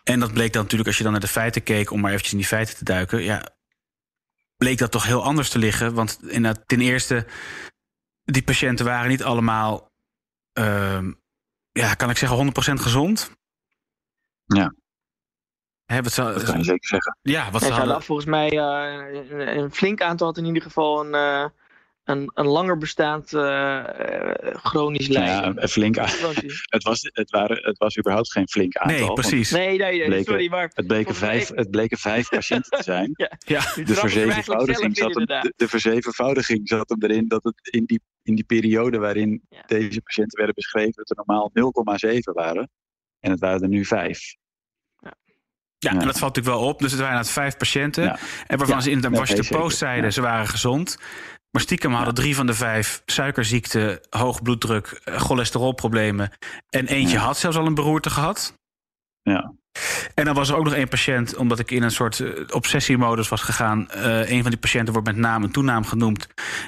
[0.03, 2.31] En dat bleek dan natuurlijk, als je dan naar de feiten keek, om maar eventjes
[2.31, 3.55] in die feiten te duiken, ja,
[4.57, 5.93] bleek dat toch heel anders te liggen.
[5.93, 6.19] Want
[6.65, 7.25] ten eerste,
[8.23, 9.91] die patiënten waren niet allemaal,
[10.59, 11.07] uh,
[11.71, 13.31] ja, kan ik zeggen, 100% gezond.
[14.45, 14.73] Ja.
[15.85, 17.17] Hè, wat zou, dat kan je zeker zeggen.
[17.21, 18.03] Ja, wat ze hadden...
[18.03, 21.45] Volgens mij uh, een flink aantal had in ieder geval een, uh,
[22.03, 23.83] een, een langer bestaand uh,
[24.53, 25.53] chronisch lijden.
[25.55, 25.95] ja, een flink
[26.75, 29.05] het, was, het, waren, het was überhaupt geen flink aantal.
[29.05, 29.51] Nee, precies.
[29.51, 33.11] Nee, nee, nee, Bleken- sorry, maar Het bleken, vijf, het bleken vijf patiënten te zijn.
[33.15, 37.43] Ja, De we er eigenlijk verzevenvoudiging, zat hem, de, de verzevenvoudiging zat hem erin dat
[37.43, 39.63] het in die, in die periode waarin Ja.
[39.65, 41.51] deze patiënten werden beschreven, dat er normaal
[42.13, 42.69] 0,7 waren.
[43.19, 44.35] En het waren er nu vijf.
[44.99, 45.13] Ja,
[45.77, 45.89] Ja.
[45.89, 46.79] en dat valt natuurlijk wel op.
[46.79, 48.03] Dus het waren inderdaad vijf patiënten.
[48.03, 48.17] Ja.
[48.47, 48.81] En waarvan Ja.
[48.83, 49.57] ze in de Ja, zeker.
[49.57, 50.11] Post zeiden, Ja.
[50.11, 50.97] ze waren gezond.
[51.51, 56.31] Maar stiekem hadden drie van de vijf suikerziekte, hoog bloeddruk, eh, cholesterolproblemen.
[56.69, 58.53] En eentje had zelfs al een beroerte gehad.
[59.21, 59.53] Ja.
[60.13, 63.29] En dan was er ook nog één patiënt, omdat ik in een soort eh, obsessiemodus
[63.29, 63.89] was gegaan.
[63.89, 66.27] eh een van die patiënten wordt met naam en toenaam genoemd.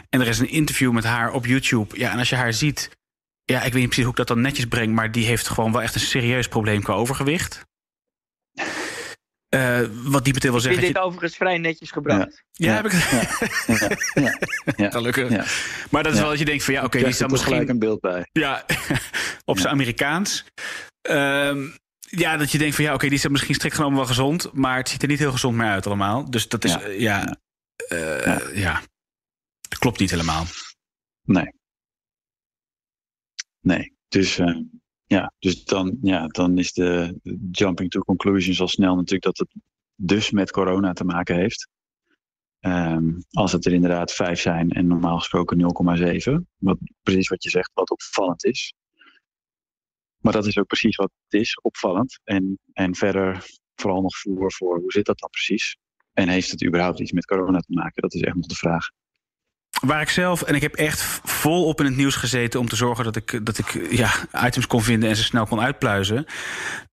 [0.10, 2.00] En er is een interview met haar op YouTube.
[2.00, 2.90] Ja, en als je haar ziet,
[3.44, 5.72] ja, ik weet niet precies hoe ik dat dan netjes breng, maar die heeft gewoon
[5.72, 7.66] wel echt een serieus probleem qua overgewicht.
[9.54, 10.94] Eh, wat die meteen wil Ik vind zeggen.
[10.94, 12.44] dit overigens vrij netjes gebracht.
[12.52, 12.76] Ja, Ja.
[12.76, 14.38] heb ik Ja, ja,
[14.76, 14.90] ja.
[14.90, 15.30] Gelukkig.
[15.38, 15.46] Ja.
[15.90, 16.22] Maar dat is Ja.
[16.24, 18.02] wel dat je denkt van ja, oké, die Krijg staat toch gelijk misschien een beeld
[18.02, 18.30] bij.
[18.32, 18.66] ja,
[19.46, 20.46] op zijn Amerikaans.
[21.02, 21.68] Ehm,
[22.00, 24.78] ja, dat je denkt van ja, oké, die is misschien strikt genomen wel gezond, maar
[24.78, 26.30] het ziet er niet heel gezond meer uit allemaal.
[26.30, 26.82] Dus dat is Ja.
[26.82, 27.38] eh, ja,
[27.90, 28.42] ja.
[28.54, 28.82] ja.
[29.70, 30.46] Dat klopt niet helemaal.
[31.24, 31.54] Nee.
[33.62, 33.96] Nee.
[34.08, 34.56] Dus, eh,
[35.06, 37.20] ja, dus dan, ja, dan is de
[37.52, 39.56] jumping to conclusions al snel natuurlijk dat het
[39.96, 41.68] dus met corona te maken heeft.
[42.60, 46.48] Ehm, als het er inderdaad vijf zijn en normaal gesproken 0,7.
[46.58, 48.74] Wat, precies wat je zegt, wat opvallend is.
[50.18, 52.20] Maar dat is ook precies wat het is, opvallend.
[52.24, 55.78] En, en verder vooral nog voor, voor hoe zit dat dan precies?
[56.14, 58.02] En heeft het überhaupt iets met corona te maken?
[58.02, 58.90] Dat is echt nog de vraag.
[59.82, 63.04] Waar ik zelf, en ik heb echt volop in het nieuws gezeten om te zorgen
[63.04, 64.12] dat ik, dat ik ja,
[64.46, 66.26] items kon vinden en ze snel kon uitpluizen.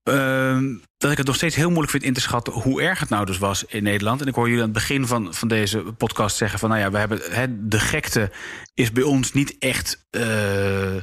[0.03, 3.09] Ehm, dat ik het nog steeds heel moeilijk vind in te schatten hoe erg het
[3.09, 4.21] nou dus was in Nederland.
[4.21, 6.91] En ik hoor jullie aan het begin van, van deze podcast zeggen van nou ja,
[6.91, 8.31] we hebben de gekte
[8.73, 10.95] is bij ons niet echt eh,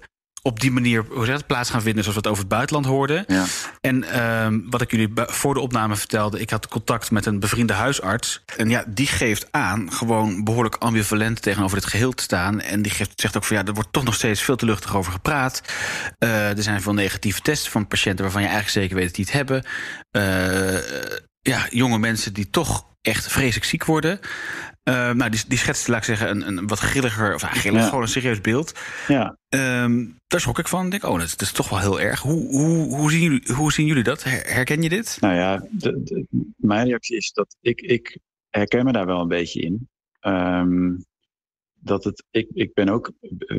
[0.42, 1.04] op die manier
[1.46, 3.24] plaats gaan vinden zoals we het over het buitenland hoorden.
[3.26, 3.44] Ja.
[3.80, 7.72] En ehm, wat ik jullie voor de opname vertelde, ik had contact met een bevriende
[7.72, 8.44] huisarts.
[8.56, 12.60] En ja, die geeft aan gewoon behoorlijk ambivalent tegenover dit geheel te staan.
[12.60, 14.96] En die geeft, zegt ook van ja, er wordt toch nog steeds veel te luchtig
[14.96, 15.62] over gepraat.
[16.18, 19.24] Eh, er zijn veel negatieve tests van patiënten waarvan je eigenlijk zeker weet dat die
[19.24, 19.64] het hebben.
[20.10, 21.08] Eh,
[21.40, 24.20] ja, jonge mensen die toch echt vreselijk ziek worden.
[24.88, 27.86] Eh, nou, die, die laat ik zeggen, een, een wat grilliger, of grillig, Ja.
[27.86, 28.72] gewoon een serieus beeld.
[29.08, 30.84] Ja, Ehm, daar schrok ik van.
[30.84, 32.20] Ik denk, oh, dat is, toch wel heel erg.
[32.20, 34.22] Hoe, hoe, hoe, zien, jullie, hoe zien jullie dat?
[34.24, 35.16] Her- herken je dit?
[35.20, 38.18] Nou ja, de, de- mijn reactie is dat ik, ik
[38.50, 39.88] herken me daar wel een beetje in.
[40.20, 40.96] Ehm,
[41.80, 43.12] dat het, ik, ik ben ook,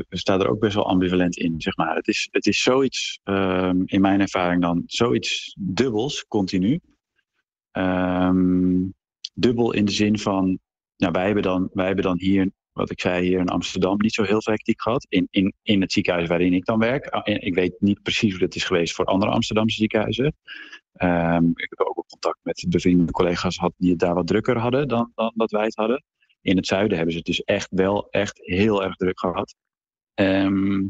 [0.10, 1.96] sta er ook best wel ambivalent in, zeg maar.
[1.96, 6.80] Het is, het is zoiets, ehm, in mijn ervaring dan, zoiets dubbels, continu.
[7.72, 8.82] Ehm,
[9.34, 10.60] dubbel in de zin van,
[11.00, 14.14] nou, wij hebben dan, wij hebben dan hier, wat ik zei, hier in Amsterdam niet
[14.14, 15.06] zo heel veel hectiek gehad.
[15.10, 17.08] In, in, in het ziekenhuis waarin ik dan werk.
[17.08, 20.36] Ah, Ik weet niet precies hoe dat is geweest voor andere Amsterdamse ziekenhuizen.
[20.94, 24.88] Ehm, ik heb ook contact met bevriende collega's gehad die het daar wat drukker hadden
[24.88, 26.04] dan, dan dat wij het hadden.
[26.42, 29.56] In het zuiden hebben ze het dus echt wel echt heel erg druk gehad.
[30.14, 30.88] Ehm,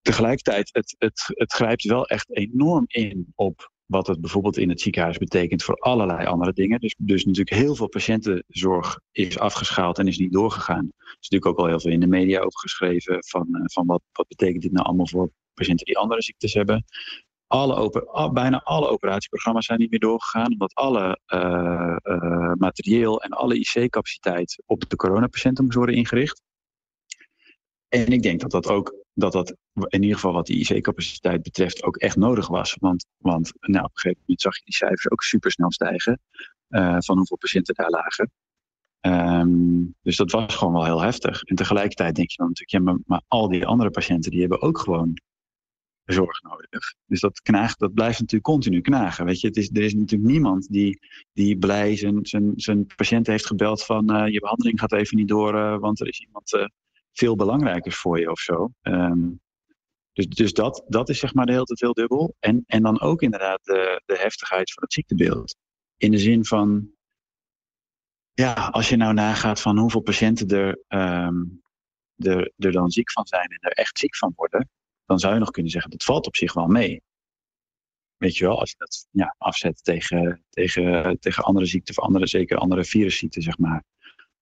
[0.00, 4.80] tegelijkertijd, het, het, het grijpt wel echt enorm in op wat het bijvoorbeeld in het
[4.80, 6.80] ziekenhuis betekent voor allerlei andere dingen.
[6.80, 10.84] Dus, dus natuurlijk heel veel patiëntenzorg is afgeschaald en is niet doorgegaan.
[10.96, 13.86] Er is natuurlijk ook al heel veel in de media over geschreven van, eh, van
[13.86, 16.84] wat, wat betekent dit nou allemaal voor patiënten die andere ziektes hebben
[17.48, 23.22] alle oper, al- bijna alle operatieprogramma's zijn niet meer doorgegaan, omdat alle eh, eh, materieel
[23.22, 26.42] en alle IC-capaciteit op de coronapatiënten moest worden ingericht.
[27.88, 29.56] En ik denk dat dat ook, dat dat
[29.88, 32.76] in ieder geval wat die IC-capaciteit betreft, ook echt nodig was.
[32.80, 36.20] Want, want nou, op een gegeven moment zag je die cijfers ook super snel stijgen
[36.68, 38.30] eh, van hoeveel patiënten daar lagen.
[39.00, 41.42] Ehm, dus dat was gewoon wel heel heftig.
[41.42, 44.62] En tegelijkertijd denk je dan natuurlijk, ja, maar, maar al die andere patiënten die hebben
[44.62, 45.18] ook gewoon
[46.04, 46.94] zorg nodig.
[47.06, 49.24] Dus dat knaagt, dat blijft natuurlijk continu knagen.
[49.24, 50.98] Weet je, is, er is natuurlijk niemand die,
[51.32, 55.28] die blij zijn, zijn, zijn patiënt heeft gebeld van eh, je behandeling gaat even niet
[55.28, 56.68] door, eh, want er is iemand
[57.12, 58.72] veel belangrijker voor je of zo.
[58.82, 59.28] Ehm,
[60.12, 62.36] dus dus dat, dat is zeg maar de hele tijd heel dubbel.
[62.38, 65.56] En, en dan ook inderdaad de, de heftigheid van het ziektebeeld.
[65.96, 66.90] In de zin van,
[68.32, 71.44] ja, als je nou nagaat van hoeveel patiënten er, ehm,
[72.16, 74.68] er, er dan ziek van zijn en er echt ziek van worden,
[75.04, 77.02] dan zou je nog kunnen zeggen dat valt op zich wel mee.
[78.16, 82.26] Weet je wel, als je dat ja, afzet tegen, tegen, tegen andere ziekten, of andere,
[82.26, 83.84] zeker andere virusziekten, zeg maar.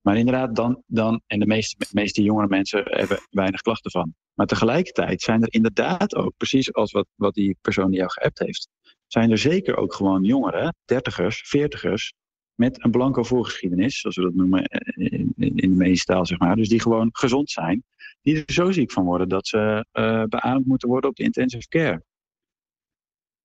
[0.06, 4.14] Maar inderdaad, dan, dan en de meeste, meeste jongere mensen hebben weinig klachten van.
[4.34, 8.38] Maar tegelijkertijd zijn er inderdaad ook, precies als wat, wat die persoon die jou geappt
[8.38, 8.68] heeft,
[9.06, 12.12] zijn er zeker ook gewoon jongeren, dertigers, veertigers,
[12.54, 14.62] met een blanco voorgeschiedenis, zoals we dat noemen
[14.94, 16.56] in, in de medische taal, zeg maar.
[16.56, 17.84] Dus die gewoon gezond zijn.
[18.22, 21.68] Die er zo ziek van worden dat ze uh, beademd moeten worden op de intensive
[21.68, 22.04] care.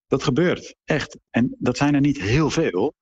[0.07, 1.19] Dat gebeurt, echt.
[1.29, 2.93] En dat zijn er niet heel veel.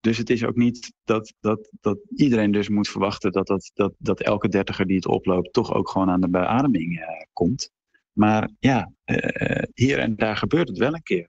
[0.00, 3.94] Dus het is ook niet dat, dat, dat iedereen dus moet verwachten dat, dat, dat,
[3.98, 7.70] dat elke dertiger die het oploopt toch ook gewoon aan de beademing uh, komt.
[8.12, 11.28] Maar ja, uh, hier en daar gebeurt het wel een keer.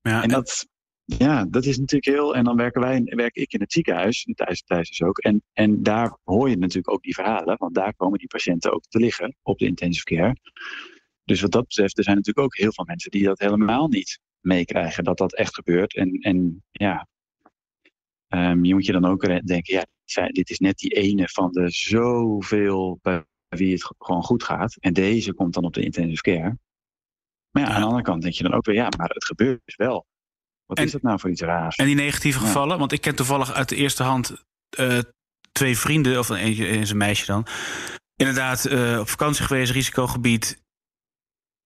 [0.00, 0.66] Ja, en dat,
[1.04, 2.36] ja, dat is natuurlijk heel.
[2.36, 5.18] En dan werken wij, werk ik in het ziekenhuis, Thijs, Thijs is ook.
[5.18, 8.84] En, en daar hoor je natuurlijk ook die verhalen, want daar komen die patiënten ook
[8.88, 10.36] te liggen op de intensive care.
[11.24, 14.20] Dus wat dat betreft, er zijn natuurlijk ook heel veel mensen die dat helemaal niet
[14.40, 15.94] meekrijgen, dat dat echt gebeurt.
[15.94, 17.08] En, en ja,
[18.28, 21.70] um, je moet je dan ook denken, ja, dit is net die ene van de
[21.70, 24.76] zoveel bij wie het gewoon goed gaat.
[24.80, 26.58] En deze komt dan op de intensive care.
[27.50, 29.60] Maar ja, aan de andere kant denk je dan ook weer, ja, maar het gebeurt
[29.64, 30.06] dus wel.
[30.66, 31.76] Wat is dat nou voor iets raars?
[31.76, 34.44] En die negatieve gevallen, want ik ken toevallig uit de eerste hand
[34.78, 34.98] uh,
[35.52, 37.46] twee vrienden, of eentje is een meisje dan.
[38.14, 40.62] Inderdaad, uh, op vakantie geweest, risicogebied.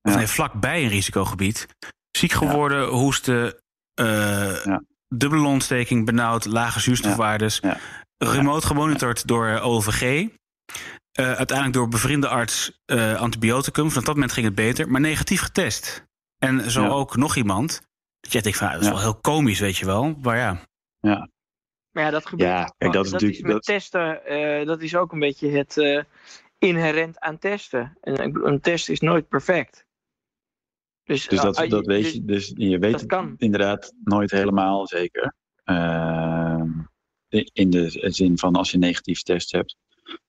[0.03, 1.66] Of nee, vlakbij een risicogebied.
[2.11, 2.88] Ziek geworden, ja.
[2.88, 3.62] hoesten,
[4.01, 4.66] uh,
[5.14, 7.62] dubbele longontsteking, benauwd, lage zuurstofwaardes.
[8.16, 10.29] Remote gemonitord door OVG.
[11.12, 12.81] uiteindelijk door bevriende arts
[13.16, 13.90] antibioticum.
[13.90, 16.09] Van dat moment ging het beter, maar negatief getest.
[16.38, 17.81] En zo ook nog iemand.
[18.20, 20.16] Dat je denkt van, dat is wel heel komisch, weet je wel.
[20.23, 20.61] Maar ja.
[21.01, 21.29] Ja.
[21.90, 22.51] Maar ja, dat gebeurt.
[22.51, 23.49] Ja, kijk, dat is dat natuurlijk.
[23.49, 26.03] Is met testen, uh, dat is ook een beetje het uh,
[26.59, 27.96] inherent aan testen.
[28.01, 29.87] Een, een, test is nooit perfect.
[31.11, 34.87] Dus, dus dat, uh, dat weet dus je, dus je weet het inderdaad nooit helemaal
[34.87, 35.35] zeker.
[35.64, 36.68] Ehm,
[37.53, 39.77] in de zin van als je een negatief test hebt.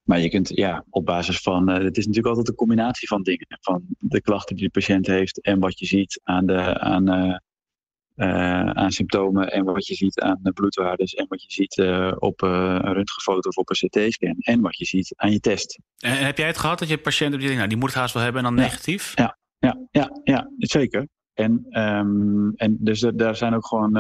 [0.04, 1.70] Maar je kunt ja, op basis van.
[1.70, 3.48] Uh, het is natuurlijk altijd een combinatie van dingen.
[3.62, 6.80] Van de klachten die de patiënt heeft en wat je ziet aan de.
[6.80, 7.36] Aan, uh,
[8.15, 12.12] uh, aan symptomen en wat je ziet aan de bloedwaardes en wat je ziet uh,
[12.20, 12.50] op uh,
[12.82, 15.80] een röntgenfoto of op een CT-scan en wat je ziet aan je test.
[15.98, 18.13] En heb jij het gehad dat je patiënten die denkt, nou die moet het haast
[18.13, 18.70] wel hebben en dan ja.
[18.70, 19.12] negatief?
[19.15, 21.08] Ja, ja, ja, ja zeker.
[21.34, 23.91] En, um, en dus daar zijn ook gewoon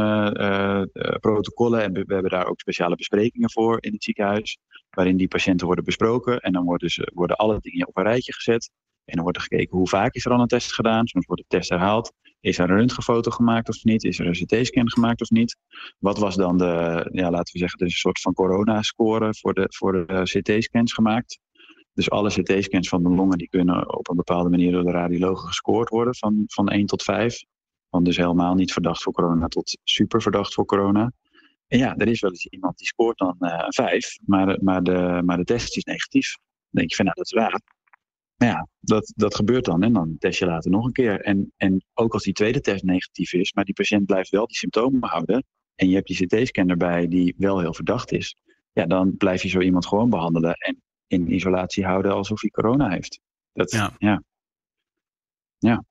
[1.19, 4.57] protocollen en we hebben daar ook speciale besprekingen voor in het ziekenhuis,
[4.89, 8.33] waarin die patiënten worden besproken en dan worden, ze, worden alle dingen op een rijtje
[8.33, 8.71] gezet.
[9.05, 11.07] En dan wordt er gekeken hoe vaak is er al een test gedaan.
[11.07, 12.13] Soms wordt de test herhaald.
[12.39, 14.03] Is er een röntgenfoto gemaakt of niet?
[14.03, 15.57] Is er een CT-scan gemaakt of niet?
[15.99, 19.91] Wat was dan de, ja, laten we zeggen, de soort van corona-score voor de, voor
[20.07, 21.39] de CT-scans gemaakt?
[21.93, 25.47] Dus alle CT-scans van de longen die kunnen op een bepaalde manier door de radiologen
[25.47, 27.43] gescoord worden van, van 1 tot 5.
[27.89, 31.11] Van dus helemaal niet verdacht voor corona tot super verdacht voor corona.
[31.67, 34.83] En ja, er is wel eens iemand die scoort dan uh, een 5, maar, maar,
[34.83, 36.35] de, maar de test is negatief.
[36.35, 37.61] Dan denk je van nou, dat is waar.
[38.35, 39.83] Maar ja, dat, dat gebeurt dan.
[39.83, 41.21] En dan test je later nog een keer.
[41.21, 44.55] En, en ook als die tweede test negatief is, maar die patiënt blijft wel die
[44.57, 45.43] symptomen houden.
[45.75, 48.35] En je hebt die CT-scan erbij die wel heel verdacht is.
[48.73, 52.89] Ja, dan blijf je zo iemand gewoon behandelen en in isolatie houden alsof hij corona
[52.89, 53.19] heeft.
[53.53, 53.95] Dat, ja.
[53.97, 54.23] ja.
[55.57, 55.83] ja.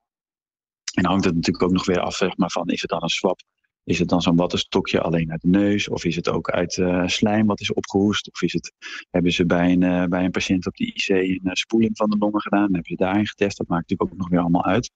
[0.95, 3.09] En hangt het natuurlijk ook nog weer af zeg maar, van is het dan een
[3.09, 3.41] swap
[3.85, 5.89] is het dan zo'n wattenstokje alleen uit de neus?
[5.89, 8.31] Of is het ook uit uh, slijm wat is opgehoest?
[8.33, 8.73] Of is het,
[9.11, 12.11] hebben ze bij een, uh, bij een patiënt op de IC een uh, spoeling van
[12.11, 12.63] de longen gedaan?
[12.63, 13.57] Hebben ze daarin getest?
[13.57, 14.91] Dat maakt natuurlijk ook nog weer allemaal uit.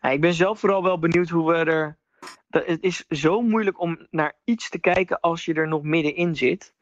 [0.00, 1.98] Ja, ik ben zelf vooral wel benieuwd hoe we er.
[2.48, 6.74] Het is zo moeilijk om naar iets te kijken als je er nog middenin zit.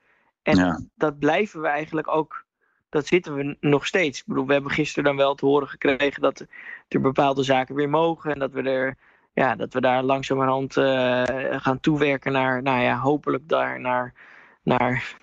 [0.45, 0.81] En ja.
[0.95, 2.45] dat blijven we eigenlijk ook.
[2.89, 4.21] Dat zitten we nog steeds.
[4.21, 6.47] Ik bedoel, we hebben gisteren dan wel te horen gekregen dat
[6.89, 8.33] er bepaalde zaken weer mogen.
[8.33, 8.97] En dat we er
[9.35, 14.15] ja, dat we daar langzamerhand uh, gaan toewerken naar, nou ja, hopelijk daar naar,
[14.63, 15.17] naar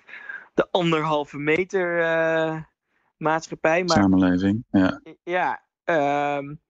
[0.54, 2.62] de anderhalve meter uh,
[3.16, 3.84] maatschappij.
[3.84, 5.00] Maar, Samenleving, ja.
[5.22, 5.62] Ja,
[6.38, 6.60] um,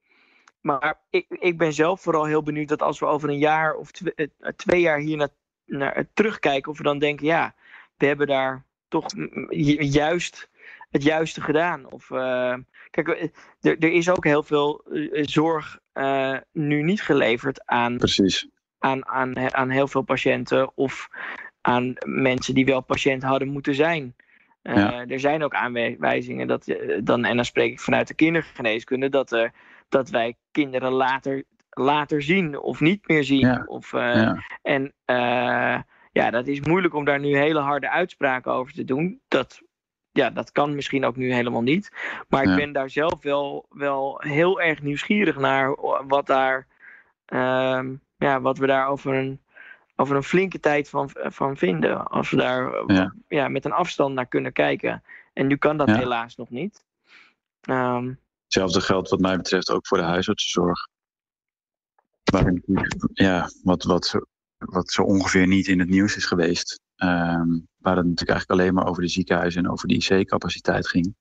[0.60, 3.90] maar ik, ik ben zelf vooral heel benieuwd dat als we over een jaar of
[3.90, 5.32] twee, twee jaar hier naar,
[5.64, 7.54] naar terugkijken, of we dan denken, ja,
[8.02, 9.06] we hebben daar toch
[9.78, 10.48] juist
[10.90, 11.90] het juiste gedaan.
[11.90, 12.54] Of, uh,
[12.90, 13.08] kijk,
[13.60, 18.48] er, er is ook heel veel zorg uh, nu niet geleverd aan, Precies.
[18.78, 21.08] Aan, aan, aan heel veel patiënten of
[21.60, 24.14] aan mensen die wel patiënt hadden moeten zijn.
[24.62, 25.06] Uh, ja.
[25.06, 29.50] Er zijn ook aanwijzingen dat dan, en dan spreek ik vanuit de kindergeneeskunde, dat,
[29.88, 33.46] dat wij kinderen later, later zien of niet meer zien.
[33.46, 33.62] Ja.
[33.66, 34.42] Of, ja.
[34.62, 34.92] En
[36.12, 39.20] ja, dat is moeilijk om daar nu hele harde uitspraken over te doen.
[39.28, 39.62] Dat
[40.12, 41.92] ja, dat kan misschien ook nu helemaal niet.
[42.28, 42.50] Maar ja.
[42.50, 46.66] ik ben daar zelf wel, wel heel erg nieuwsgierig naar wat, daar,
[47.28, 47.82] uh,
[48.16, 49.40] ja, wat we daar over een,
[49.96, 52.06] over een flinke tijd van, van vinden.
[52.06, 53.14] Als we daar ja.
[53.28, 53.48] ja.
[53.48, 55.02] met een afstand naar kunnen kijken.
[55.32, 55.96] En nu kan dat ja.
[55.96, 56.84] helaas nog niet.
[57.68, 60.88] Um, Hetzelfde geldt wat mij betreft ook voor de huisartsenzorg.
[62.32, 62.52] Maar,
[63.12, 64.20] ja, wat, wat
[64.64, 66.80] wat zo ongeveer niet in het nieuws is geweest.
[66.96, 67.48] ehm,
[67.78, 71.14] waar het natuurlijk eigenlijk alleen maar over de ziekenhuizen en over de IC-capaciteit ging.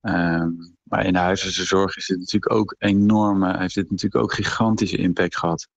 [0.00, 0.50] Ehm,
[0.82, 5.36] maar in de huisartsenzorg is dit natuurlijk ook enorme, heeft dit natuurlijk ook gigantische impact
[5.36, 5.68] gehad.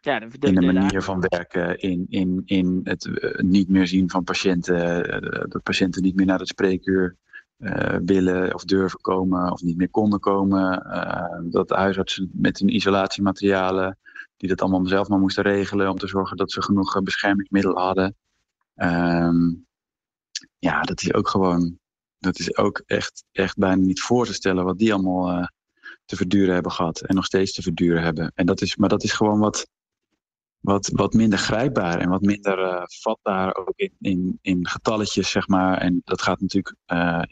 [0.00, 3.86] Ja, de, de, In de manier van werken, in, in, in het eh, niet meer
[3.86, 7.16] zien van patiënten, eh, dat patiënten niet meer naar het spreekuur
[7.62, 10.82] eh, willen of durven komen of niet meer konden komen.
[10.82, 13.98] eh, dat huisartsen met hun isolatiematerialen,
[14.36, 17.82] die dat allemaal zelf maar moesten regelen om te zorgen dat ze genoeg eh, beschermingsmiddelen
[17.82, 18.16] hadden.
[18.74, 19.54] Ehm,
[20.58, 21.78] ja, dat is ook gewoon,
[22.18, 25.46] dat is ook echt, echt bijna niet voor te stellen wat die allemaal eh,
[26.04, 28.32] te verduren hebben gehad en nog steeds te verduren hebben.
[28.34, 29.66] En dat is, maar dat is gewoon wat,
[30.60, 35.48] wat, wat minder grijpbaar en wat minder eh, vatbaar ook in, in, in getalletjes, zeg
[35.48, 35.78] maar.
[35.78, 37.22] En dat gaat natuurlijk eh,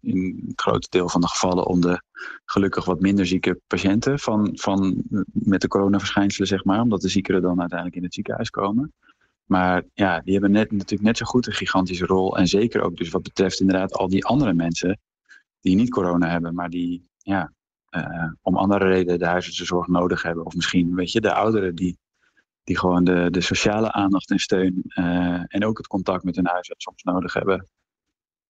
[0.00, 2.02] in, het grote deel van de gevallen om de
[2.44, 6.80] gelukkig wat minder zieke patiënten van, van met de coronaverschijnselen, zeg maar.
[6.80, 8.92] Omdat de ziekeren dan uiteindelijk in het ziekenhuis komen.
[9.44, 12.36] Maar ja, die hebben net, natuurlijk net zo goed een gigantische rol.
[12.36, 14.98] En zeker ook dus wat betreft inderdaad al die andere mensen
[15.60, 17.52] die niet corona hebben, maar die ja,
[17.88, 20.46] eh, om andere redenen de huisartsenzorg nodig hebben.
[20.46, 21.98] Of misschien, weet je, de ouderen die,
[22.64, 26.46] die gewoon de, de sociale aandacht en steun eh, en ook het contact met hun
[26.46, 27.68] huisarts soms nodig hebben.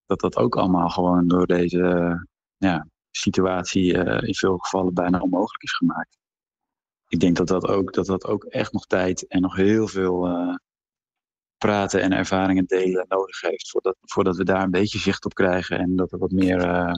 [0.08, 5.62] Dat dat ook allemaal gewoon door deze ja, situatie eh, in veel gevallen bijna onmogelijk
[5.62, 6.18] is gemaakt.
[7.08, 10.26] Ik denk dat dat ook, dat dat ook echt nog tijd en nog heel veel
[10.26, 10.54] eh,
[11.56, 13.70] praten en ervaringen delen nodig heeft.
[13.70, 16.94] Voordat, voordat we daar een beetje zicht op krijgen en dat er wat meer, eh,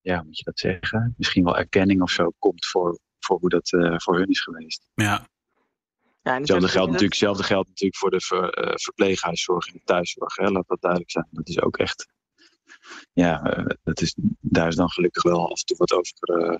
[0.00, 1.14] ja, moet je dat zeggen?
[1.16, 3.68] Misschien wel erkenning of zo komt voor, voor hoe dat
[4.02, 4.86] voor hun is geweest.
[4.94, 5.28] Ja,
[6.24, 10.36] ja, Hetzelfde geldt, natuurlijk, hetzelfde geldt natuurlijk voor de ver, eh, verpleeghuiszorg en de thuiszorg.
[10.36, 10.48] Hè?
[10.48, 11.28] Laat dat duidelijk zijn.
[11.30, 12.06] Dat is ook echt.
[13.12, 16.58] Ja, eh, dat is, daar is dan gelukkig wel af en toe wat over, eh,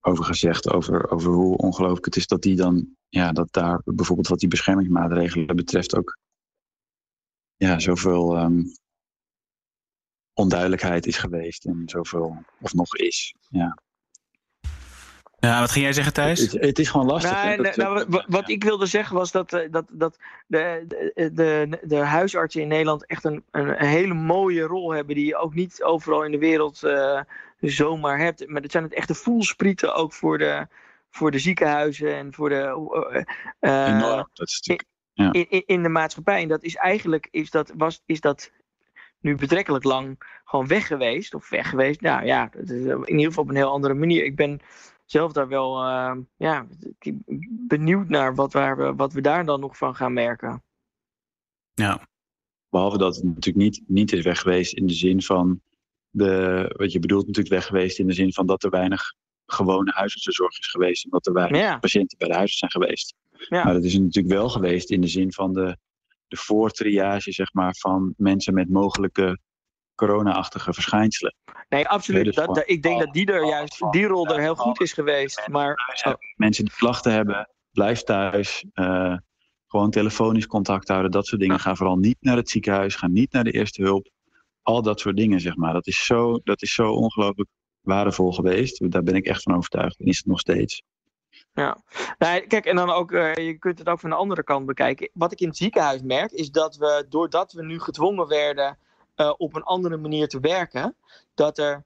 [0.00, 0.70] over gezegd.
[0.70, 2.96] Over, over hoe ongelooflijk het is dat die dan.
[3.08, 6.18] Ja, dat daar bijvoorbeeld wat die beschermingsmaatregelen betreft ook.
[7.56, 8.62] Ja, zoveel ehm,
[10.32, 11.64] onduidelijkheid is geweest.
[11.64, 12.44] En zoveel.
[12.60, 13.34] Of nog is.
[13.48, 13.78] Ja.
[15.40, 16.40] Ja wat ging jij zeggen, Thijs?
[16.40, 17.42] Het, het is gewoon lastig.
[17.42, 17.76] hè, Nou, dat-
[18.08, 22.62] nou, wat, ik wilde zeggen was dat, eh, dat, dat de, de, de, de huisartsen
[22.62, 25.14] in Nederland echt een, een hele mooie rol hebben.
[25.14, 27.20] Die je ook niet overal in de wereld eh,
[27.60, 28.48] zomaar hebt.
[28.48, 30.66] Maar dat zijn het echte voelsprieten ook voor de,
[31.10, 32.88] voor de ziekenhuizen en voor de.
[33.10, 34.28] eh, eh, enorm.
[34.34, 34.88] Dat is natuurlijk.
[35.36, 36.42] in, in, in de maatschappij.
[36.42, 38.50] En dat is eigenlijk is dat, was, is dat
[39.20, 41.34] nu betrekkelijk lang gewoon weg geweest.
[41.34, 42.00] Of weg geweest.
[42.00, 44.24] Nou ja, dat is in ieder geval op een heel andere manier.
[44.24, 44.60] Ik ben
[45.10, 46.66] zelf daar wel eh, ja,
[47.66, 50.62] benieuwd naar wat, waar we, wat we daar dan nog van gaan merken.
[51.74, 52.08] Ja,
[52.70, 55.60] Behalve dat het natuurlijk niet, niet is weg geweest in de zin van.
[56.10, 59.14] De, wat je bedoelt, natuurlijk weg geweest in de zin van dat er weinig
[59.46, 61.04] gewone huisartsenzorg is geweest.
[61.04, 61.78] Omdat er weinig Ja.
[61.78, 63.14] patiënten bij de huisarts zijn geweest.
[63.48, 63.64] Ja.
[63.64, 65.76] Maar dat is natuurlijk wel geweest in de zin van de,
[66.28, 69.38] de voortriage zeg maar, van mensen met mogelijke
[69.98, 71.34] corona-achtige verschijnselen.
[71.68, 72.24] Nee, absoluut.
[72.24, 75.48] dus dat, ik denk dat die er juist, die rol er heel goed is geweest.
[75.48, 75.74] Maar
[76.04, 78.64] oh, Mensen die klachten hebben, blijf thuis.
[78.72, 79.16] eh,
[79.66, 81.60] gewoon telefonisch contact houden, dat soort dingen.
[81.60, 84.08] Ga vooral niet naar het ziekenhuis, ga niet naar de eerste hulp.
[84.62, 85.72] Al dat soort dingen, zeg maar.
[85.72, 87.48] Dat is zo, dat is zo ongelooflijk
[87.80, 88.90] waardevol geweest.
[88.90, 89.98] Daar ben ik echt van overtuigd.
[90.00, 90.82] En is het nog steeds.
[91.52, 91.82] Ja,
[92.18, 95.10] nou, kijk, en dan ook, eh, je kunt het ook van de andere kant bekijken.
[95.12, 98.78] Wat ik in het ziekenhuis merk, is dat we, doordat we nu gedwongen werden
[99.18, 100.96] eh, op een andere manier te werken,
[101.34, 101.84] dat er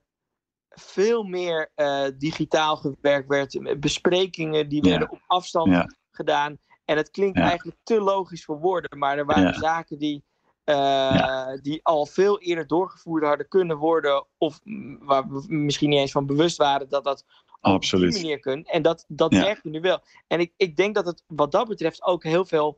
[0.69, 3.79] veel meer eh, digitaal gewerkt werd.
[3.79, 4.89] Besprekingen die Ja.
[4.89, 5.89] werden op afstand Ja.
[6.11, 6.57] gedaan.
[6.85, 7.43] En het klinkt Ja.
[7.43, 10.23] eigenlijk te logisch voor woorden, maar er waren zaken die,
[10.63, 14.59] eh, die al veel eerder doorgevoerd hadden kunnen worden, of
[14.99, 18.13] waar we misschien niet eens van bewust waren dat dat op die Absoluut.
[18.13, 18.69] manier kunt.
[18.69, 19.39] En dat, dat Ja.
[19.41, 20.03] merken we nu wel.
[20.27, 22.77] En ik, ik denk dat het wat dat betreft ook heel veel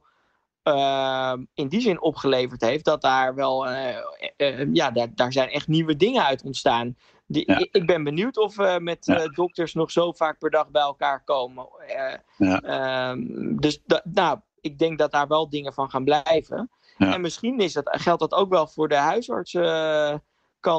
[0.65, 2.85] ehm, in die zin opgeleverd heeft.
[2.85, 3.97] Dat daar wel, eh,
[4.37, 6.95] eh, ja, daar, daar zijn echt nieuwe dingen uit ontstaan.
[7.27, 7.57] Die, Ja.
[7.57, 9.19] ik, ik ben benieuwd of we met Ja.
[9.19, 11.67] eh, dokters nog zo vaak per dag bij elkaar komen.
[11.87, 12.61] Eh, Ja.
[12.61, 16.69] ehm, dus da- nou, ik denk dat daar wel dingen van gaan blijven.
[16.97, 20.21] En misschien is dat, geldt dat ook wel voor de huisartsenkant.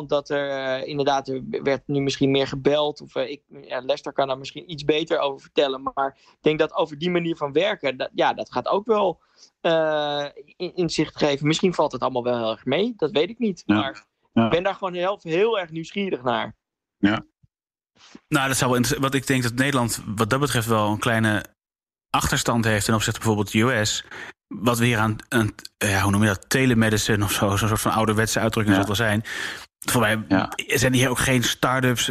[0.09, 3.01] dat er eh, inderdaad, er werd nu misschien meer gebeld.
[3.01, 5.91] Of eh, ik, ja, Lester kan daar misschien iets beter over vertellen.
[5.95, 9.21] Maar ik denk dat over die manier van werken, dat, ja, dat gaat ook wel
[9.56, 9.56] eh,
[10.57, 11.47] inzicht geven.
[11.47, 13.63] Misschien valt het allemaal wel heel erg mee, dat weet ik niet.
[13.67, 13.75] Ja.
[13.75, 14.45] Maar Ja.
[14.45, 16.55] ik ben daar gewoon heel, heel erg nieuwsgierig naar.
[18.29, 19.01] Nou, dat zou wel interessant.
[19.13, 21.45] Wat ik denk dat Nederland wat dat betreft wel een kleine
[22.11, 24.05] achterstand heeft ten opzichte bijvoorbeeld de US.
[24.47, 27.81] Wat we hier aan, aan ja, hoe noem je dat, telemedicine of zo, zo'n soort
[27.81, 28.83] van ouderwetse uitdrukking Ja.
[28.85, 29.23] zou het wel zijn.
[29.91, 30.53] Voor mij Ja.
[30.79, 32.11] zijn hier ook geen start-ups.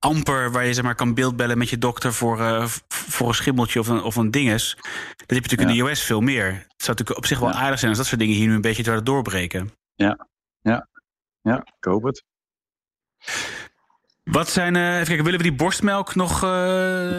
[0.00, 3.34] Eh, amper waar je zeg maar, kan beeldbellen met je dokter voor, uh, voor een
[3.34, 4.74] schimmeltje of een, of een dinges.
[4.74, 4.84] Dat
[5.16, 6.46] heb je natuurlijk in de US veel meer.
[6.46, 8.60] Het zou natuurlijk op zich wel aardig zijn als dat soort dingen hier nu een
[8.60, 9.70] beetje zouden doorbreken.
[9.94, 10.26] Ja,
[10.60, 10.88] ja,
[11.42, 12.24] ja, ik hoop het.
[14.24, 16.50] Wat zijn, uh, even kijken, willen we die borstmelk nog uh,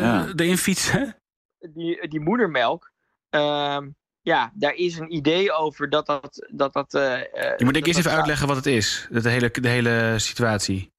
[0.01, 0.27] ja.
[0.35, 1.15] erin fietsen?
[1.59, 2.91] Die, die moedermelk,
[3.29, 3.77] uh,
[4.21, 6.47] ja, daar is een idee over dat dat...
[6.51, 10.13] dat, dat je moet ik eerst even uitleggen wat het is, de hele, de hele
[10.17, 10.91] situatie.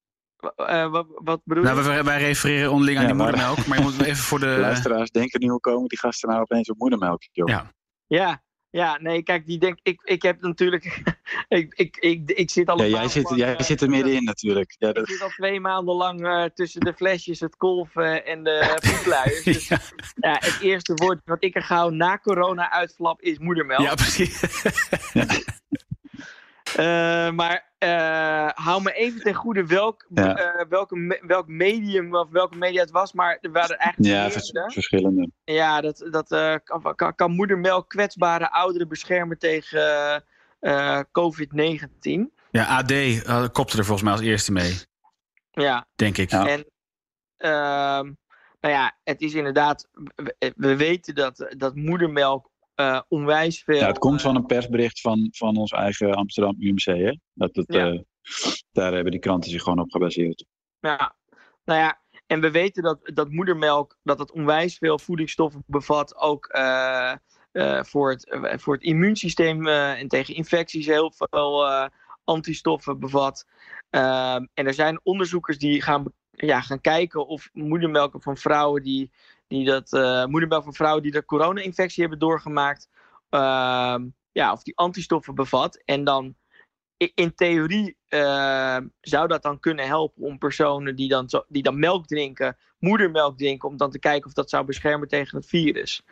[0.57, 3.57] Uh, wat, wat bedoel nou, wij, wij refereren onderling aan ja, die moedermelk.
[3.57, 4.57] Maar, maar je moet even voor de...
[4.69, 7.23] Luisteraars denken nu, hoe komen die gasten nou opeens op moedermelk?
[7.33, 7.49] Joh.
[7.49, 7.73] Ja.
[8.07, 10.85] ja, ja, nee, kijk, die denk ik, ik heb natuurlijk,
[11.49, 12.79] ik, ik, ik, ik zit al.
[12.79, 14.75] Ja, jij zit, lang, jij uh, zit er middenin natuurlijk.
[14.79, 15.09] Ja, dat...
[15.09, 19.43] Ik zit al twee maanden lang uh, tussen de flesjes, het kolven en de poepluiers.
[19.43, 19.79] Dus, ja.
[20.15, 20.37] ja.
[20.39, 23.81] het eerste woord wat ik er gauw na corona uitflap is moedermelk.
[23.81, 24.41] Ja, precies.
[25.13, 25.27] ja.
[26.79, 30.39] Uh, maar uh, hou me even ten goede welk, ja.
[30.39, 33.13] uh, welke, welk medium of welke media het was.
[33.13, 35.31] Maar er waren eigenlijk ja, vers verschillende.
[35.45, 36.29] Ja, dat, dat
[36.65, 40.25] kan, kan, kan, moedermelk kwetsbare ouderen beschermen tegen
[41.07, 42.41] COVID-19.
[42.51, 42.93] Ja, AD
[43.53, 44.75] kopte er volgens mij als eerste mee.
[45.51, 45.87] Ja.
[45.95, 46.31] Denk ik.
[46.31, 46.47] Ja.
[46.47, 46.67] En
[47.37, 48.13] ehm,
[48.61, 52.51] nou ja, het is inderdaad, we, we weten dat, dat moedermelk
[52.83, 53.77] uh, onwijs veel.
[53.77, 56.85] Ja, het komt van een persbericht van, van ons eigen Amsterdam UMC.
[56.85, 57.17] Hè?
[57.33, 57.91] Dat het, ja.
[57.91, 58.01] uh,
[58.73, 60.45] daar hebben die kranten zich gewoon op gebaseerd.
[60.81, 61.15] Ja,
[61.65, 66.17] nou ja, en we weten dat, dat moedermelk dat het onwijs veel voedingsstoffen bevat.
[66.17, 67.15] Ook uh,
[67.83, 71.67] voor, het, voor het immuunsysteem en tegen infecties heel veel
[72.25, 73.47] antistoffen bevat.
[73.91, 79.11] Ehm, en er zijn onderzoekers die gaan, ja, gaan kijken of moedermelken van vrouwen die
[79.53, 82.89] die dat, uh, moedermelk van vrouwen die de corona-infectie hebben doorgemaakt,
[83.31, 83.97] uh,
[84.33, 85.83] ja, of die antistoffen bevat.
[85.85, 86.35] En dan
[87.15, 91.79] in theorie uh, zou dat dan kunnen helpen om personen die dan, zo, die dan
[91.79, 96.03] melk drinken, moedermelk drinken, om dan te kijken of dat zou beschermen tegen het virus.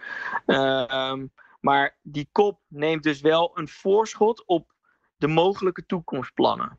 [0.46, 1.26] Ehm,
[1.60, 4.74] maar die kop neemt dus wel een voorschot op
[5.16, 6.78] de mogelijke toekomstplannen.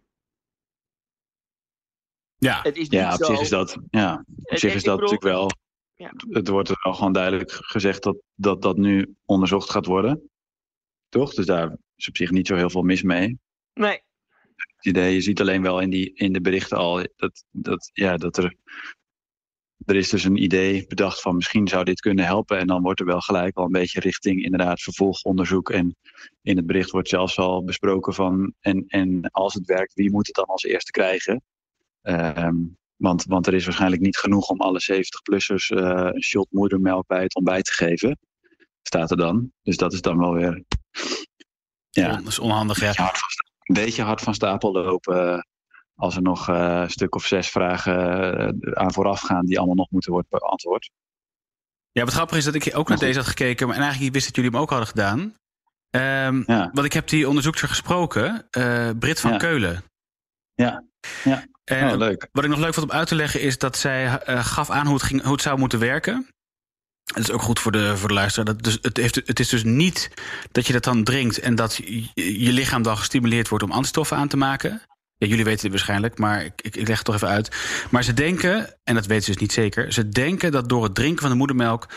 [2.38, 3.26] Ja, het is ja op zo...
[3.26, 5.12] zich is dat, ja, op zich is dat bedoel...
[5.12, 5.61] natuurlijk wel
[6.02, 6.12] ja.
[6.30, 10.30] Het wordt er al gewoon duidelijk gezegd dat, dat dat nu onderzocht gaat worden.
[11.10, 11.34] Toch?
[11.34, 13.40] Dus daar is op zich niet zo heel veel mis mee.
[13.74, 14.02] Nee.
[14.56, 18.18] Het idee, je ziet alleen wel in, die, in de berichten al dat, dat, ja,
[18.18, 18.56] dat er.
[19.86, 22.58] Er is dus een idee bedacht van misschien zou dit kunnen helpen.
[22.58, 25.70] En dan wordt er wel gelijk al een beetje richting inderdaad vervolgonderzoek.
[25.70, 25.96] En
[26.42, 28.54] in het bericht wordt zelfs al besproken van.
[28.60, 31.42] En, en als het werkt, wie moet het dan als eerste krijgen?
[32.02, 37.08] Um, want, want er is waarschijnlijk niet genoeg om alle 70-plussers uh, een shot moedermelk
[37.08, 38.20] bij het ontbijt te geven.
[38.82, 39.52] Staat er dan.
[39.64, 40.64] Dus dat is dan wel weer.
[41.90, 42.80] Ja, dat is onhandig.
[42.80, 43.14] Ja.
[43.60, 45.34] Een, beetje hard van stapel lopen.
[45.34, 45.40] Eh,
[45.96, 47.96] als er nog uh, een stuk of zes vragen
[48.78, 50.92] aan vooraf gaan die allemaal nog moeten worden beantwoord.
[51.92, 54.26] Ja, wat grappig is dat ik ook naar deze had gekeken, maar en eigenlijk wist
[54.26, 55.20] dat jullie hem ook hadden gedaan.
[55.90, 56.70] Um, ja.
[56.74, 59.38] Want ik heb die onderzoekster gesproken, uh, Brit van ja.
[59.38, 59.84] Keulen.
[60.54, 60.84] Ja,
[61.24, 61.46] ja.
[61.64, 62.28] En oh, leuk.
[62.32, 64.86] Wat ik nog leuk vond om uit te leggen is dat zij uh, gaf aan
[64.86, 66.28] hoe het, ging, hoe het zou moeten werken.
[67.04, 68.46] Dat is ook goed voor de, voor de luisteraar.
[68.46, 70.10] Dat dus, het, heeft, het is dus niet
[70.52, 72.04] dat je dat dan drinkt en dat je,
[72.44, 74.82] je lichaam dan gestimuleerd wordt om antistoffen aan te maken.
[75.18, 77.56] Ja, jullie weten het waarschijnlijk, maar ik, ik, ik leg het toch even uit.
[77.90, 80.96] Maar ze denken, en dat weten ze dus niet zeker, ze denken dat door het
[80.96, 81.88] drinken van de moedermelk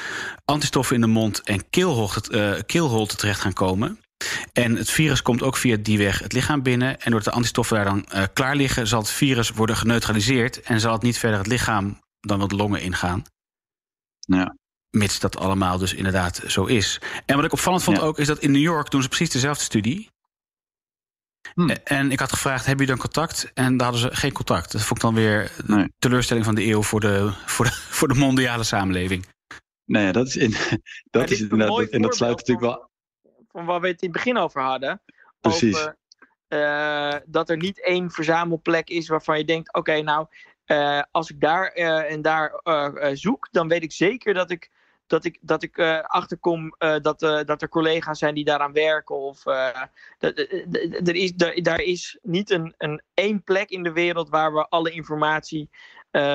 [0.45, 3.99] antistoffen in de mond en keelholte, uh, keelholte terecht gaan komen.
[4.53, 7.01] En het virus komt ook via die weg het lichaam binnen.
[7.01, 10.61] En doordat de antistoffen daar dan uh, klaar liggen, zal het virus worden geneutraliseerd.
[10.61, 13.25] En zal het niet verder het lichaam dan wat longen ingaan.
[14.19, 14.57] Ja.
[14.91, 17.01] Mits dat allemaal dus inderdaad zo is.
[17.27, 18.03] En wat ik opvallend vond ja.
[18.03, 20.13] ook, is dat in New York doen ze precies dezelfde studie.
[21.55, 21.71] Hm.
[21.85, 23.51] En ik had gevraagd, hebben jullie dan contact?
[23.55, 24.73] En daar hadden ze geen contact.
[24.73, 28.09] Dat vond ik dan weer de teleurstelling van de eeuw voor de, voor de, voor
[28.09, 29.27] de mondiale samenleving.
[29.85, 30.55] Nee, dat is, in,
[31.11, 31.89] dat is, is inderdaad.
[31.89, 32.93] En dat sluit natuurlijk wel
[33.55, 35.03] van waar we het in het begin over hadden.
[35.41, 35.77] Precies.
[35.77, 35.97] Over
[36.49, 40.27] uh, dat er niet één verzamelplek is waarvan je denkt: oké, okay, nou,
[40.67, 42.61] uh, als ik daar uh, en daar
[43.13, 44.71] zoek, dan weet ik zeker dat ik.
[45.07, 49.17] Dat ik, dat ik achterkom dat, dat er collega's zijn die daaraan werken.
[49.17, 49.43] Of
[50.19, 50.39] dat,
[50.79, 54.91] er is, daar, is niet een, een één plek in de wereld waar we alle
[54.91, 55.71] informatie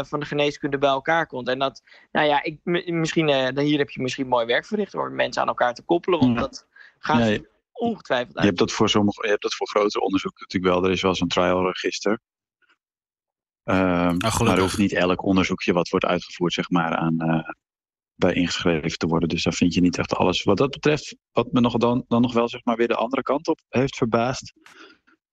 [0.01, 1.47] van de geneeskunde bij elkaar komt.
[1.47, 5.11] En dat, nou ja, ik, misschien, uh, hier heb je misschien mooi werk verricht door
[5.11, 6.19] mensen aan elkaar te koppelen.
[6.19, 6.67] Want dat
[7.01, 10.83] je- ongetwijfeld Je hebt dat voor sommige, je hebt dat voor grotere onderzoek natuurlijk wel.
[10.85, 12.19] Er is wel zo'n trial register.
[13.63, 14.39] Ehm, gelukkig.
[14.39, 17.49] maar er hoeft niet elk onderzoekje wat wordt uitgevoerd, zeg maar, aan, eh,
[18.15, 19.29] bij ingeschreven te worden.
[19.29, 20.43] Dus daar vind je niet echt alles.
[20.43, 23.21] Wat dat betreft, wat me nog dan, dan nog wel zeg maar weer de andere
[23.21, 24.53] kant op heeft verbaasd.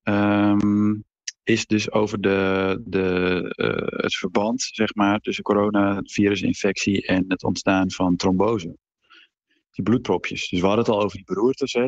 [0.02, 0.94] ehm,
[1.42, 7.90] is dus over de, de, uh, het verband zeg maar, tussen coronavirusinfectie en het ontstaan
[7.90, 8.76] van trombose.
[9.76, 10.48] Die bloedpropjes.
[10.48, 11.72] Dus we hadden het al over die beroertes.
[11.72, 11.86] Hè,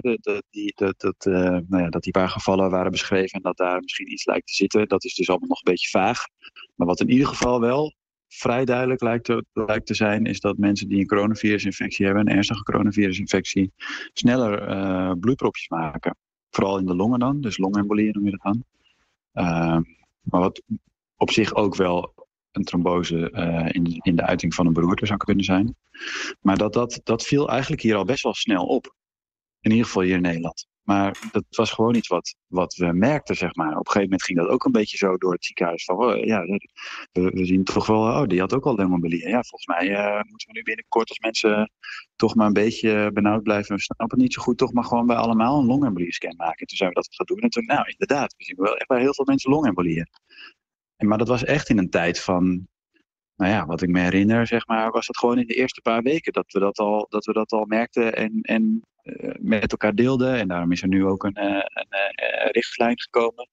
[0.51, 4.13] die, dat, uh, nou ja, dat die paar gevallen waren beschreven en dat daar misschien
[4.13, 4.89] iets lijkt te zitten.
[4.89, 6.27] Dat is dus allemaal nog een beetje vaag.
[6.75, 7.95] Maar wat in ieder geval wel
[8.29, 12.35] vrij duidelijk lijkt te, lijkt te zijn, is dat mensen die een coronavirusinfectie hebben, een
[12.35, 13.73] ernstige coronavirusinfectie,
[14.13, 16.17] sneller uh, bloedpropjes maken.
[16.51, 18.65] Vooral in de longen dan, dus longembolie noem je dat dan.
[19.45, 19.79] Uh,
[20.21, 20.63] maar wat
[21.17, 22.18] op zich ook wel
[22.59, 25.77] een trombose uh, in, in de uiting van een beroerte zou kunnen zijn.
[26.41, 28.95] Maar dat, dat, dat viel eigenlijk hier al best wel snel op.
[29.61, 30.67] In ieder geval hier in Nederland.
[30.89, 33.71] Maar dat was gewoon iets wat, wat we merkten, zeg maar.
[33.71, 35.85] Op een gegeven moment ging dat ook een beetje zo door het ziekenhuis.
[35.85, 36.43] Van, oh, ja,
[37.13, 39.29] we, zien toch wel, oh, die had ook al longembolie.
[39.29, 41.73] Ja, volgens mij uh, moeten we nu binnenkort als mensen
[42.17, 43.75] toch maar een beetje benauwd blijven.
[43.75, 46.67] We snappen het niet zo goed, toch maar gewoon bij allemaal een longembolie scan maken.
[46.67, 47.39] toen zijn we dat gaan doen.
[47.39, 50.09] En toen, nou, inderdaad, we zien wel echt bij heel veel mensen longembolieën.
[51.07, 52.69] Maar dat was echt in een tijd van,
[53.37, 56.03] nou ja, wat ik me herinner, zeg maar, was het gewoon in de eerste paar
[56.03, 59.95] weken dat we dat al, dat we dat al merkten en, en uh, met elkaar
[59.95, 60.35] deelden.
[60.35, 63.49] En daarom is er nu ook een, uh, een uh, richtlijn gekomen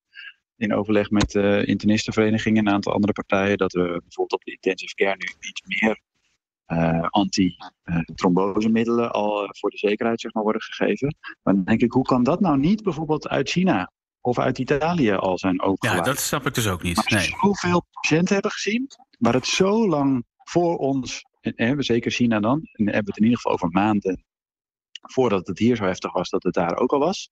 [0.57, 4.51] in overleg met de internistenvereniging en een aantal andere partijen, dat we bijvoorbeeld op de
[4.51, 5.99] intensive care nu iets meer
[7.09, 11.15] anti-trombosemiddelen al voor de zekerheid zeg maar, worden gegeven.
[11.43, 13.91] Maar dan denk ik, hoe kan dat nou niet bijvoorbeeld uit China
[14.25, 16.05] of uit Italië al zijn overgelaten?
[16.05, 16.95] Ja, dat snap ik dus ook niet.
[16.95, 17.35] Maar nee.
[17.41, 18.87] zoveel patiënten hebben gezien,
[19.19, 23.23] waar het zo lang voor ons, en, zeker China dan, en hebben we het in
[23.23, 24.23] ieder geval over maanden
[25.01, 27.29] voordat het hier zo heftig was, dat het daar ook al was.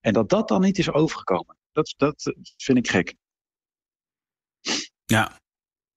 [0.00, 1.56] En dat dat dan niet is overgekomen.
[1.72, 3.14] Dat, dat vind ik gek.
[5.04, 5.40] Ja.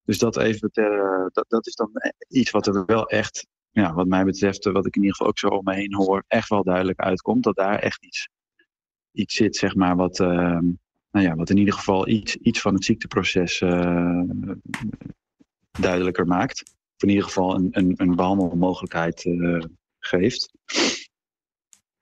[0.03, 1.91] Dus dat even ter, dat, dat is dan
[2.27, 5.39] iets wat er wel echt, ja, wat mij betreft, wat ik in ieder geval ook
[5.39, 7.43] zo om me heen hoor, echt wel duidelijk uitkomt.
[7.43, 8.29] Dat daar echt iets,
[9.19, 10.59] iets zit, zeg maar, wat, uh,
[11.11, 14.21] nou ja, wat in ieder geval iets, iets van het ziekteproces uh,
[15.79, 16.63] duidelijker maakt.
[16.95, 19.63] Of in ieder geval een, een, een behandelmogelijkheid uh,
[19.99, 20.51] geeft.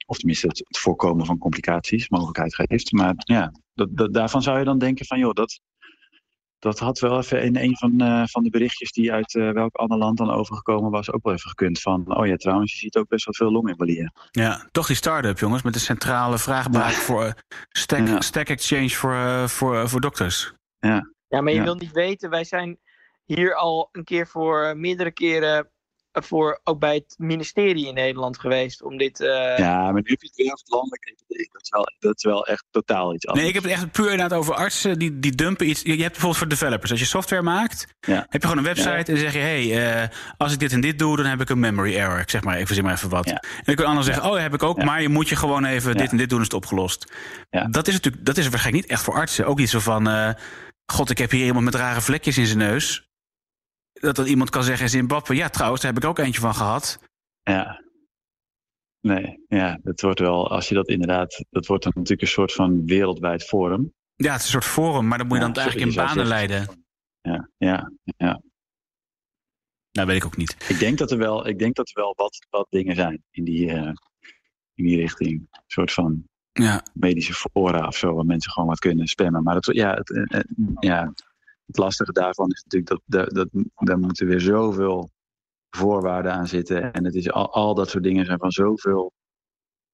[0.06, 2.92] Of tenminste het, voorkomen van complicaties mogelijkheid geeft.
[2.92, 5.60] Maar ja, dat, daarvan zou je dan denken van joh, dat,
[6.60, 9.76] dat had wel even in een van, uh, van de berichtjes die uit uh, welk
[9.76, 11.82] ander land dan overgekomen was ook wel even gekund.
[11.82, 14.12] Van, oh ja, trouwens, je ziet ook best wel veel longembolieën.
[14.32, 16.98] Ja, toch die start-up jongens, met de centrale vraagbaak ja.
[16.98, 17.32] voor uh,
[17.70, 18.22] stack, ja.
[18.22, 20.54] stack Exchange voor, voor, voor dokters.
[20.80, 21.64] Ja, ja maar je ja.
[21.64, 22.80] wil niet weten, wij zijn
[23.26, 25.72] hier al een keer voor meerdere keren
[26.26, 29.20] voor ook bij het ministerie in Nederland geweest om dit.
[29.20, 29.58] Uh...
[29.58, 31.16] Ja, maar nu heb je het weer over het landelijk.
[31.28, 33.46] Dat is wel, dat is wel echt totaal iets anders.
[33.46, 35.82] Nee, ik heb het echt puur inderdaad over artsen die, die dumpen iets.
[35.82, 36.92] Je hebt bijvoorbeeld voor developers.
[36.92, 38.26] Als je software maakt, ja.
[38.30, 38.98] heb je gewoon een website ja.
[38.98, 40.08] en dan zeg je: hé, hey, uh,
[40.38, 42.20] als ik dit en dit doe, dan heb ik een memory error.
[42.20, 43.26] Ik zeg maar even, zeg maar even wat.
[43.26, 43.32] Ja.
[43.42, 45.66] En dan kun je anders zeggen: oh, heb ik ook, maar je moet je gewoon
[45.66, 47.14] even dit en dit doen, is het opgelost.
[47.70, 49.46] Dat is natuurlijk, dat is waarschijnlijk niet echt voor artsen.
[49.46, 50.30] Ook niet zo van: uh,
[50.86, 53.07] God, ik heb hier iemand met rare vlekjes in zijn neus
[54.00, 55.36] dat dan iemand kan zeggen in Zimbabwe...
[55.36, 57.00] ja, trouwens, daar heb ik ook eentje van gehad.
[57.44, 57.86] Ja.
[59.00, 60.50] Nee, ja, het wordt wel...
[60.50, 61.44] als je dat inderdaad...
[61.50, 63.94] dat wordt dan natuurlijk een soort van wereldwijd forum.
[64.16, 66.26] Ja, het is een soort forum, maar dan moet je ja, dan eigenlijk in banen
[66.26, 66.86] leiden.
[67.22, 68.42] Ja, ja, ja.
[69.92, 70.66] Nou, weet ik ook niet.
[70.70, 73.44] Ik denk dat er wel, ik denk dat er wel wat, wat dingen zijn in
[73.44, 73.92] die, uh,
[74.74, 75.32] in die richting.
[75.32, 76.84] Een soort van ja.
[76.94, 79.44] medische fora of zo, waar mensen gewoon wat kunnen spammen.
[79.44, 80.40] Maar dat, ja, het, uh,
[80.80, 81.14] ja,
[81.68, 85.10] het lastige daarvan is natuurlijk dat, dat, dat daar moeten weer zoveel
[85.70, 86.92] voorwaarden aan zitten.
[86.92, 89.14] En het is al, al dat soort dingen zijn van zoveel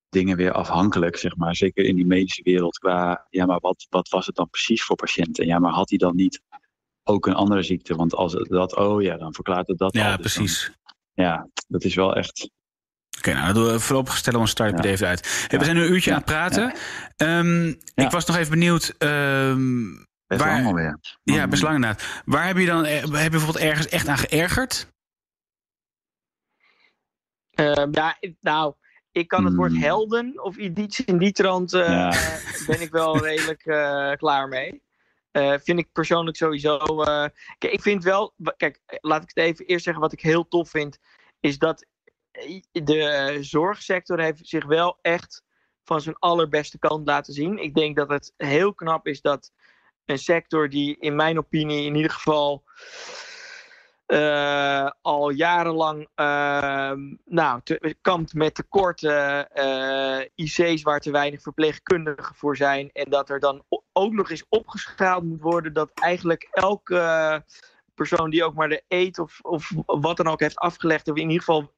[0.10, 1.56] dingen weer afhankelijk, zeg maar.
[1.56, 4.96] Zeker in die medische wereld qua, ja, maar wat, wat was het dan precies voor
[4.96, 5.46] patiënten?
[5.46, 6.42] Ja, maar had hij dan niet
[7.04, 7.96] ook een andere ziekte?
[7.96, 10.18] Want als het dat, oh ja, dan verklaart het dat Ja, al.
[10.18, 10.66] Dus precies.
[10.66, 12.50] Dan, ja, dat is wel echt...
[13.18, 14.90] Oké, okay, nou, we voorlopig stellen we een start ja.
[14.90, 15.46] even uit.
[15.48, 16.16] Hey, we zijn nu een uurtje ja.
[16.16, 16.74] aan het praten.
[17.16, 17.40] Ja.
[17.40, 18.96] Um, ik was nog even benieuwd...
[18.98, 21.00] Um, Best waar, lang alweer.
[21.24, 22.22] Ja, best lang inderdaad.
[22.26, 24.92] Waar heb je dan heb je bijvoorbeeld ergens echt aan geërgerd?
[27.60, 28.74] Uh, ja, nou,
[29.12, 29.82] ik kan het woord Hmm.
[29.82, 32.10] helden of iets in die trant, uh, Ja.
[32.68, 34.82] ben ik wel redelijk uh, klaar mee.
[35.32, 36.78] Uh, vind ik persoonlijk sowieso.
[37.02, 37.26] uh,
[37.58, 38.34] kijk, ik vind wel.
[38.58, 40.02] Kijk, laat ik het even eerst zeggen.
[40.04, 41.00] Wat ik heel tof vind.
[41.40, 41.86] Is dat
[42.72, 45.44] de zorgsector heeft zich wel echt
[45.84, 47.58] van zijn allerbeste kant laten zien.
[47.58, 49.52] Ik denk dat het heel knap is dat
[50.06, 52.64] een sector die in mijn opinie in ieder geval
[54.08, 56.92] uh, al jarenlang uh,
[57.26, 62.90] nou, te, kampt met tekorten, uh, IC's waar te weinig verpleegkundigen voor zijn.
[62.92, 67.44] En dat er dan ook nog eens opgeschaald moet worden dat eigenlijk elke
[67.96, 71.30] persoon die ook maar de eet of, of wat dan ook heeft afgelegd of in
[71.30, 71.72] ieder geval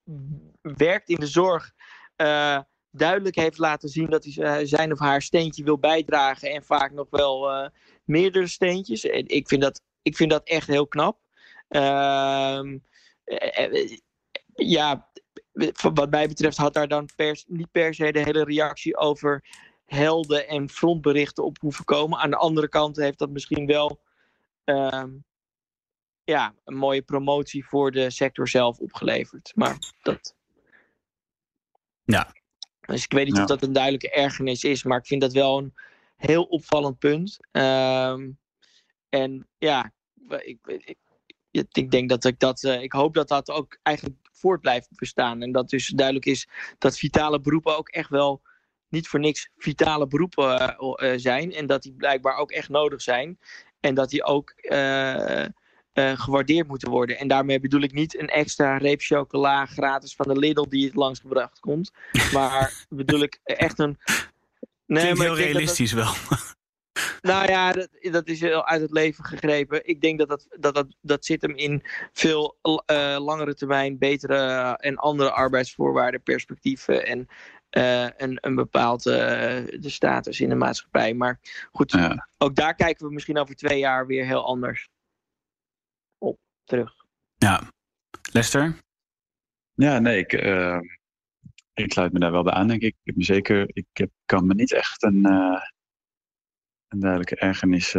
[0.61, 1.71] werkt in de zorg
[2.17, 2.59] uh,
[2.97, 7.07] duidelijk heeft laten zien dat hij zijn of haar steentje wil bijdragen en vaak nog
[7.09, 7.67] wel uh,
[8.03, 9.05] meerdere steentjes.
[9.05, 11.19] En ik vind dat, ik vind dat echt heel knap.
[11.67, 12.77] Ehm,
[14.55, 15.09] ja,
[15.93, 17.09] wat mij betreft had daar dan
[17.47, 19.43] niet per se de hele reactie over
[19.85, 22.19] helden en frontberichten op hoeven komen.
[22.19, 24.01] Aan de andere kant heeft dat misschien wel
[24.63, 25.09] ehm,
[26.23, 29.51] ja, een mooie promotie voor de sector zelf opgeleverd.
[29.55, 30.35] Maar dat.
[32.03, 32.33] Ja.
[32.85, 35.57] Dus ik weet niet of dat een duidelijke ergernis is, maar ik vind dat wel
[35.57, 35.73] een
[36.15, 37.37] heel opvallend punt.
[37.51, 38.29] Ehm,
[39.09, 39.91] en ja,
[40.29, 40.97] ik, ik,
[41.71, 42.63] ik, denk dat ik dat.
[42.63, 45.41] Uh, ik hoop dat dat ook eigenlijk voort blijft bestaan.
[45.41, 48.41] En dat dus duidelijk is dat vitale beroepen ook echt wel
[48.89, 51.53] niet voor niks vitale beroepen uh, zijn.
[51.53, 53.39] En dat die blijkbaar ook echt nodig zijn.
[53.79, 54.53] En dat die ook
[55.95, 57.17] uh, gewaardeerd moeten worden.
[57.17, 60.95] En daarmee bedoel ik niet een extra reep chocola gratis van de Lidl die het
[60.95, 61.91] langsgebracht komt.
[62.33, 63.97] Maar bedoel ik echt een.
[64.85, 66.13] Nee, maar heel realistisch wel.
[67.21, 69.87] Nou ja, dat, dat, is heel uit het leven gegrepen.
[69.87, 71.83] Ik denk dat dat, dat, dat, dat zit hem in
[72.13, 77.27] veel uh, langere termijn betere en andere arbeidsvoorwaarden, perspectieven en
[77.71, 81.13] uh, een, een bepaald uh, de status in de maatschappij.
[81.13, 81.39] Maar
[81.71, 82.27] goed, ja.
[82.37, 84.89] ook daar kijken we misschien over twee jaar weer heel anders
[86.65, 86.93] terug.
[87.35, 87.71] Ja,
[88.31, 88.79] Lester?
[89.73, 90.79] Ja, nee, ik, uh,
[91.73, 92.95] ik sluit me daar wel bij aan, denk ik.
[93.03, 95.25] Ik, zeker, ik heb, kan me niet echt een,
[96.87, 97.95] een duidelijke ergernis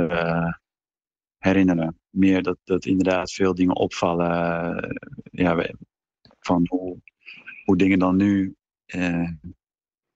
[1.39, 2.01] herinneren.
[2.11, 4.99] Meer dat, dat inderdaad veel dingen opvallen.
[5.31, 5.71] ja,
[6.39, 6.99] van hoe,
[7.64, 8.57] hoe dingen dan nu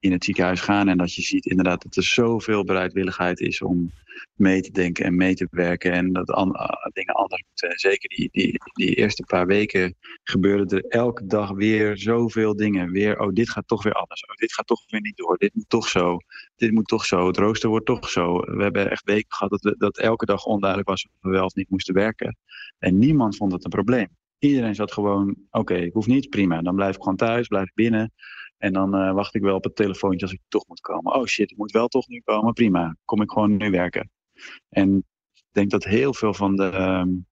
[0.01, 0.87] in het ziekenhuis gaan.
[0.87, 3.91] En dat je ziet inderdaad dat er zoveel bereidwilligheid is om
[4.35, 5.91] mee te denken en mee te werken.
[5.91, 6.55] En dat an
[6.93, 7.69] dingen anders moeten.
[7.69, 12.91] En zeker die, die, die eerste paar weken gebeurde er elke dag weer zoveel dingen.
[12.91, 14.25] Weer, oh, dit gaat toch weer anders.
[14.25, 15.37] Oh, dit gaat toch weer niet door.
[15.37, 16.17] Dit moet toch zo.
[16.55, 17.27] Dit moet toch zo.
[17.27, 18.37] Het rooster wordt toch zo.
[18.37, 21.45] We hebben echt weken gehad dat, we, dat elke dag onduidelijk was of we wel
[21.45, 22.37] of niet moesten werken.
[22.79, 24.07] En niemand vond het een probleem.
[24.39, 26.61] Iedereen zat gewoon, oké, ik hoef niet, prima.
[26.61, 28.13] Dan blijf ik gewoon thuis, blijf binnen.
[28.61, 31.13] En dan uh, wacht ik wel op het telefoontje als ik toch moet komen.
[31.13, 32.53] Oh shit, ik moet wel toch nu komen.
[32.53, 34.09] Prima, kom ik gewoon nu werken.
[34.69, 34.97] En
[35.33, 37.27] ik denk dat heel veel van de um,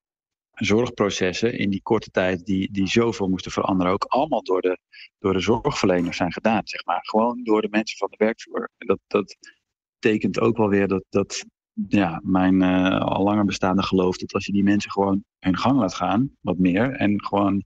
[0.54, 4.80] zorgprocessen in die korte tijd die, die zoveel moesten veranderen, ook allemaal door de,
[5.20, 6.62] door de zorgverleners zijn gedaan.
[6.64, 7.00] Zeg maar.
[7.02, 8.70] Gewoon door de mensen van de werkvloer.
[8.78, 9.38] Dat, dat
[10.00, 11.46] tekent ook wel weer dat, dat
[11.88, 15.80] ja, mijn uh, al langer bestaande geloof dat als je die mensen gewoon hun gang
[15.80, 17.64] laat gaan, wat meer, en gewoon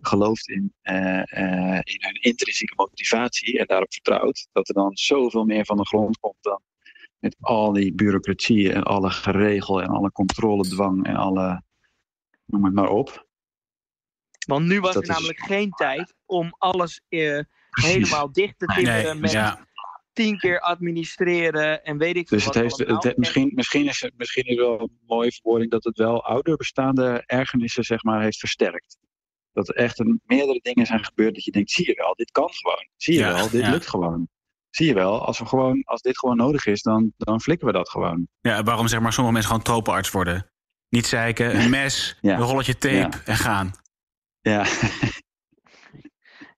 [0.00, 5.44] gelooft in, uh, uh, in hun intrinsieke motivatie en daarop vertrouwt, dat er dan zoveel
[5.44, 6.62] meer van de grond komt dan
[7.18, 11.62] met al die bureaucratie en alle geregel en alle controledwang en alle,
[12.44, 13.26] noem het maar op.
[14.46, 17.40] Want nu was er namelijk geen tijd om alles uh,
[17.70, 19.66] helemaal dicht te timmeren met ja.
[20.12, 22.54] tien keer administreren en weet ik dus wat.
[22.54, 25.96] Het heeft, het, misschien, misschien, is het misschien is wel een mooie verwoording dat het
[25.96, 28.98] wel ouder bestaande ergernissen zeg maar, heeft versterkt
[29.58, 32.30] dat er echt een, meerdere dingen zijn gebeurd dat je denkt, zie je wel, dit
[32.30, 32.88] kan gewoon.
[32.96, 34.28] Zie je wel, dit lukt gewoon.
[34.70, 37.72] Zie je wel, als, we gewoon, als dit gewoon nodig is, dan, dan flikken we
[37.72, 38.28] dat gewoon.
[38.40, 40.50] Ja, waarom zeg maar sommige mensen gewoon tropenarts worden?
[40.88, 43.72] Niet zeiken, een mes, een rolletje tape en gaan.
[44.40, 44.66] Ja.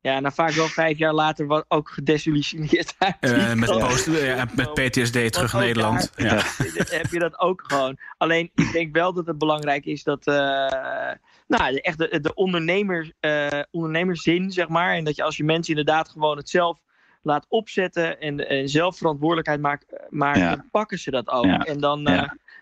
[0.03, 3.16] Ja, en dan vaak wel vijf jaar later wat ook gedesillusioneerd uit.
[3.20, 6.12] Uh, met, post, ja, met PTSD terug naar Nederland.
[6.16, 6.42] ja.
[6.74, 7.98] heb je dat ook gewoon.
[8.16, 10.26] Alleen, ik denk wel dat het belangrijk is dat...
[10.26, 10.34] Uh,
[11.46, 14.94] nou, de, echt de, de ondernemer, uh, ondernemerszin, zeg maar.
[14.94, 16.78] En dat je als je mensen inderdaad gewoon het zelf
[17.22, 18.20] laat opzetten...
[18.20, 21.64] en, en zelf verantwoordelijkheid maakt, maakt dan pakken ze dat ook.
[21.64, 22.05] En dan...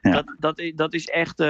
[0.00, 1.40] Dat, dat, dat is echt...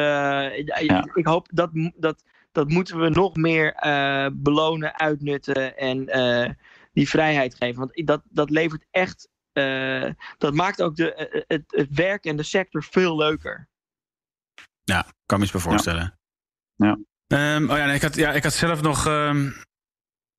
[1.14, 1.70] Ik hoop dat...
[1.96, 2.22] dat
[2.52, 6.50] dat moeten we nog meer uh, belonen, uitnutten en uh,
[6.92, 7.78] die vrijheid geven.
[7.78, 9.28] Want dat, dat levert echt.
[9.52, 13.68] Uh, dat maakt ook de, het, het werk en de sector veel leuker.
[14.84, 16.18] Ja, kan me eens voorstellen.
[16.74, 16.98] Ja.
[17.26, 17.54] ja.
[17.56, 19.06] Um, oh ja, nee, ik, had, ja, ik had zelf nog.
[19.06, 19.54] Um,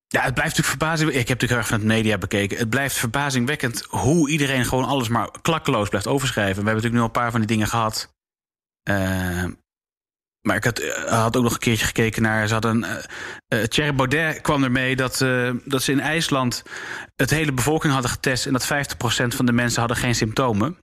[0.08, 1.22] ja, het blijft natuurlijk verbazingwekkend.
[1.22, 2.58] Ik heb natuurlijk erg van het media bekeken.
[2.58, 6.64] Het blijft verbazingwekkend hoe iedereen gewoon alles maar klakkeloos blijft overschrijven.
[6.64, 8.14] We hebben natuurlijk nu al een paar van die dingen gehad.
[8.90, 9.46] Uh,
[10.42, 12.48] maar ik had, eh, had, ook nog een keertje gekeken naar.
[12.48, 12.86] Ze hadden.
[13.54, 16.64] Uh, Thierry Baudet kwam ermee dat, uh, dat ze in IJsland.
[17.16, 18.46] het hele bevolking hadden getest.
[18.46, 20.78] en dat 50% van de mensen hadden geen symptomen.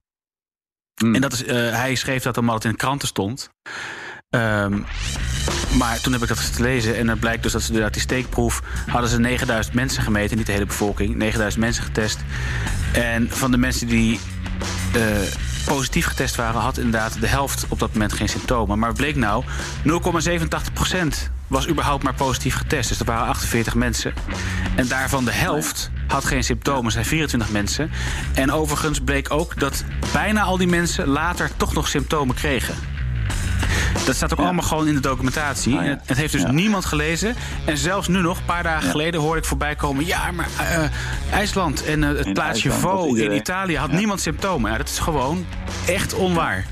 [1.02, 1.14] Mm.
[1.14, 3.50] En dat is, hij schreef dat omdat het in de kranten stond.
[4.30, 4.86] Um,
[5.78, 6.96] maar toen heb ik dat te lezen.
[6.96, 8.62] En het blijkt dus dat ze uit die steekproef.
[8.86, 10.36] hadden ze 9000 mensen gemeten.
[10.36, 11.14] Niet de hele bevolking.
[11.14, 12.18] 9000 mensen getest.
[12.92, 14.20] En van de mensen die
[15.64, 18.78] positief getest waren, had inderdaad de helft op dat moment geen symptomen.
[18.78, 19.50] Maar bleek nou, 0,87%
[21.46, 22.88] was überhaupt maar positief getest.
[22.88, 24.14] Dus er waren 48 mensen.
[24.76, 27.90] En daarvan de helft had geen symptomen, zijn 24 mensen.
[28.34, 32.74] En overigens bleek ook dat bijna al die mensen later toch nog symptomen kregen.
[34.04, 35.78] Dat staat ook allemaal gewoon in de documentatie.
[35.78, 35.98] Ah, ja.
[36.04, 36.50] Het- heeft dus Ja.
[36.50, 37.34] niemand gelezen.
[37.64, 40.06] En zelfs nu nog, een paar dagen geleden, hoorde ik voorbij komen...
[40.06, 40.82] ja, maar eh,
[41.32, 44.70] IJsland en eh, het In plaatsje Vo in Italië had niemand symptomen.
[44.70, 45.46] Ja, dat is gewoon
[45.86, 46.64] echt onwaar.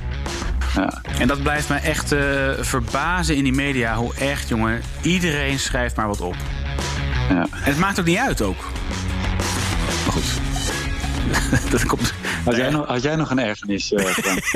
[0.74, 1.00] Ja.
[1.18, 2.20] En dat blijft mij echt eh,
[2.60, 3.94] verbazen in die media.
[3.96, 6.36] Hoe echt, jongen, iedereen schrijft maar wat op.
[7.28, 7.40] Ja.
[7.40, 8.64] En het maakt ook niet uit ook.
[10.04, 10.24] Maar goed.
[11.70, 12.14] dat komt...
[12.44, 14.42] Had, jij nog, had jij nog een ergernis, eh, Frank?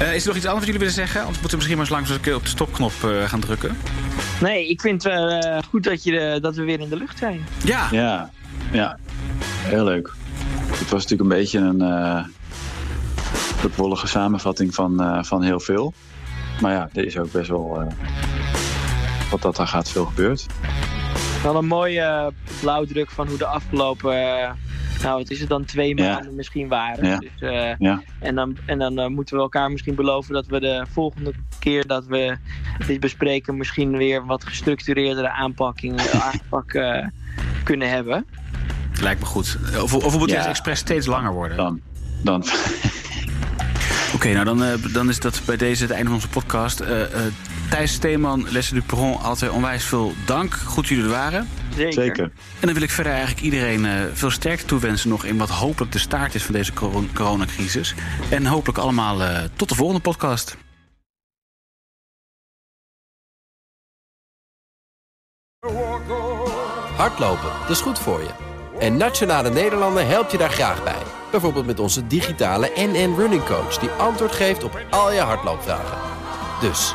[0.00, 1.20] Eh, is er nog iets anders wat jullie willen zeggen?
[1.20, 3.76] Anders moeten we misschien maar eens langs een keer op de stopknop eh, gaan drukken.
[4.40, 7.44] Nee, ik vind het eh, goed dat, je, dat we weer in de lucht zijn.
[7.64, 8.30] Ja, Ja,
[8.72, 8.98] ja.
[9.62, 10.12] Heel leuk.
[10.70, 12.24] Het was natuurlijk een beetje een uh,
[14.04, 15.92] samenvatting van, eh, van heel veel.
[16.60, 17.86] Maar ja, er is ook best wel, eh,
[19.30, 20.46] wat dat daar gaat, veel gebeurd.
[21.42, 22.26] Wel een mooie eh,
[22.60, 24.50] blauwdruk van hoe de afgelopen, eh,
[25.02, 26.14] nou wat is het dan, twee Ja.
[26.14, 27.06] maanden misschien waren.
[27.08, 27.18] Ja.
[27.18, 30.86] Dus, eh, Ja, En dan, en dan moeten we elkaar misschien beloven dat we de
[30.92, 32.36] volgende keer dat we
[32.86, 36.00] dit bespreken, misschien weer wat gestructureerdere aanpakking,
[36.32, 37.06] aanpak eh,
[37.64, 38.26] kunnen hebben.
[39.00, 39.58] lijkt me goed.
[39.82, 40.36] Of, of we moeten Ja.
[40.36, 41.56] deze expres steeds langer worden.
[41.56, 41.80] dan.
[42.22, 42.44] dan
[44.14, 44.62] Oké, nou dan,
[44.92, 46.80] dan is dat bij deze het einde van onze podcast.
[47.70, 50.54] Thijs Steeman, Leslie Dupron, altijd onwijs veel dank.
[50.54, 51.48] Goed dat jullie er waren.
[51.76, 51.92] Zeker.
[51.92, 52.24] zeker.
[52.24, 55.92] En dan wil ik verder eigenlijk iedereen eh, veel sterkte toewensen nog in wat hopelijk
[55.92, 57.94] de staart is van deze coron- coronacrisis.
[58.30, 60.56] En hopelijk allemaal eh, tot de volgende podcast.
[66.96, 68.30] Hardlopen, dat is goed voor je.
[68.78, 71.02] En Nationale Nederlanden helpt je daar graag bij.
[71.30, 73.78] Bijvoorbeeld met onze digitale NN Running Coach...
[73.78, 75.98] die antwoord geeft op al je hardloopvragen.
[76.60, 76.94] Dus,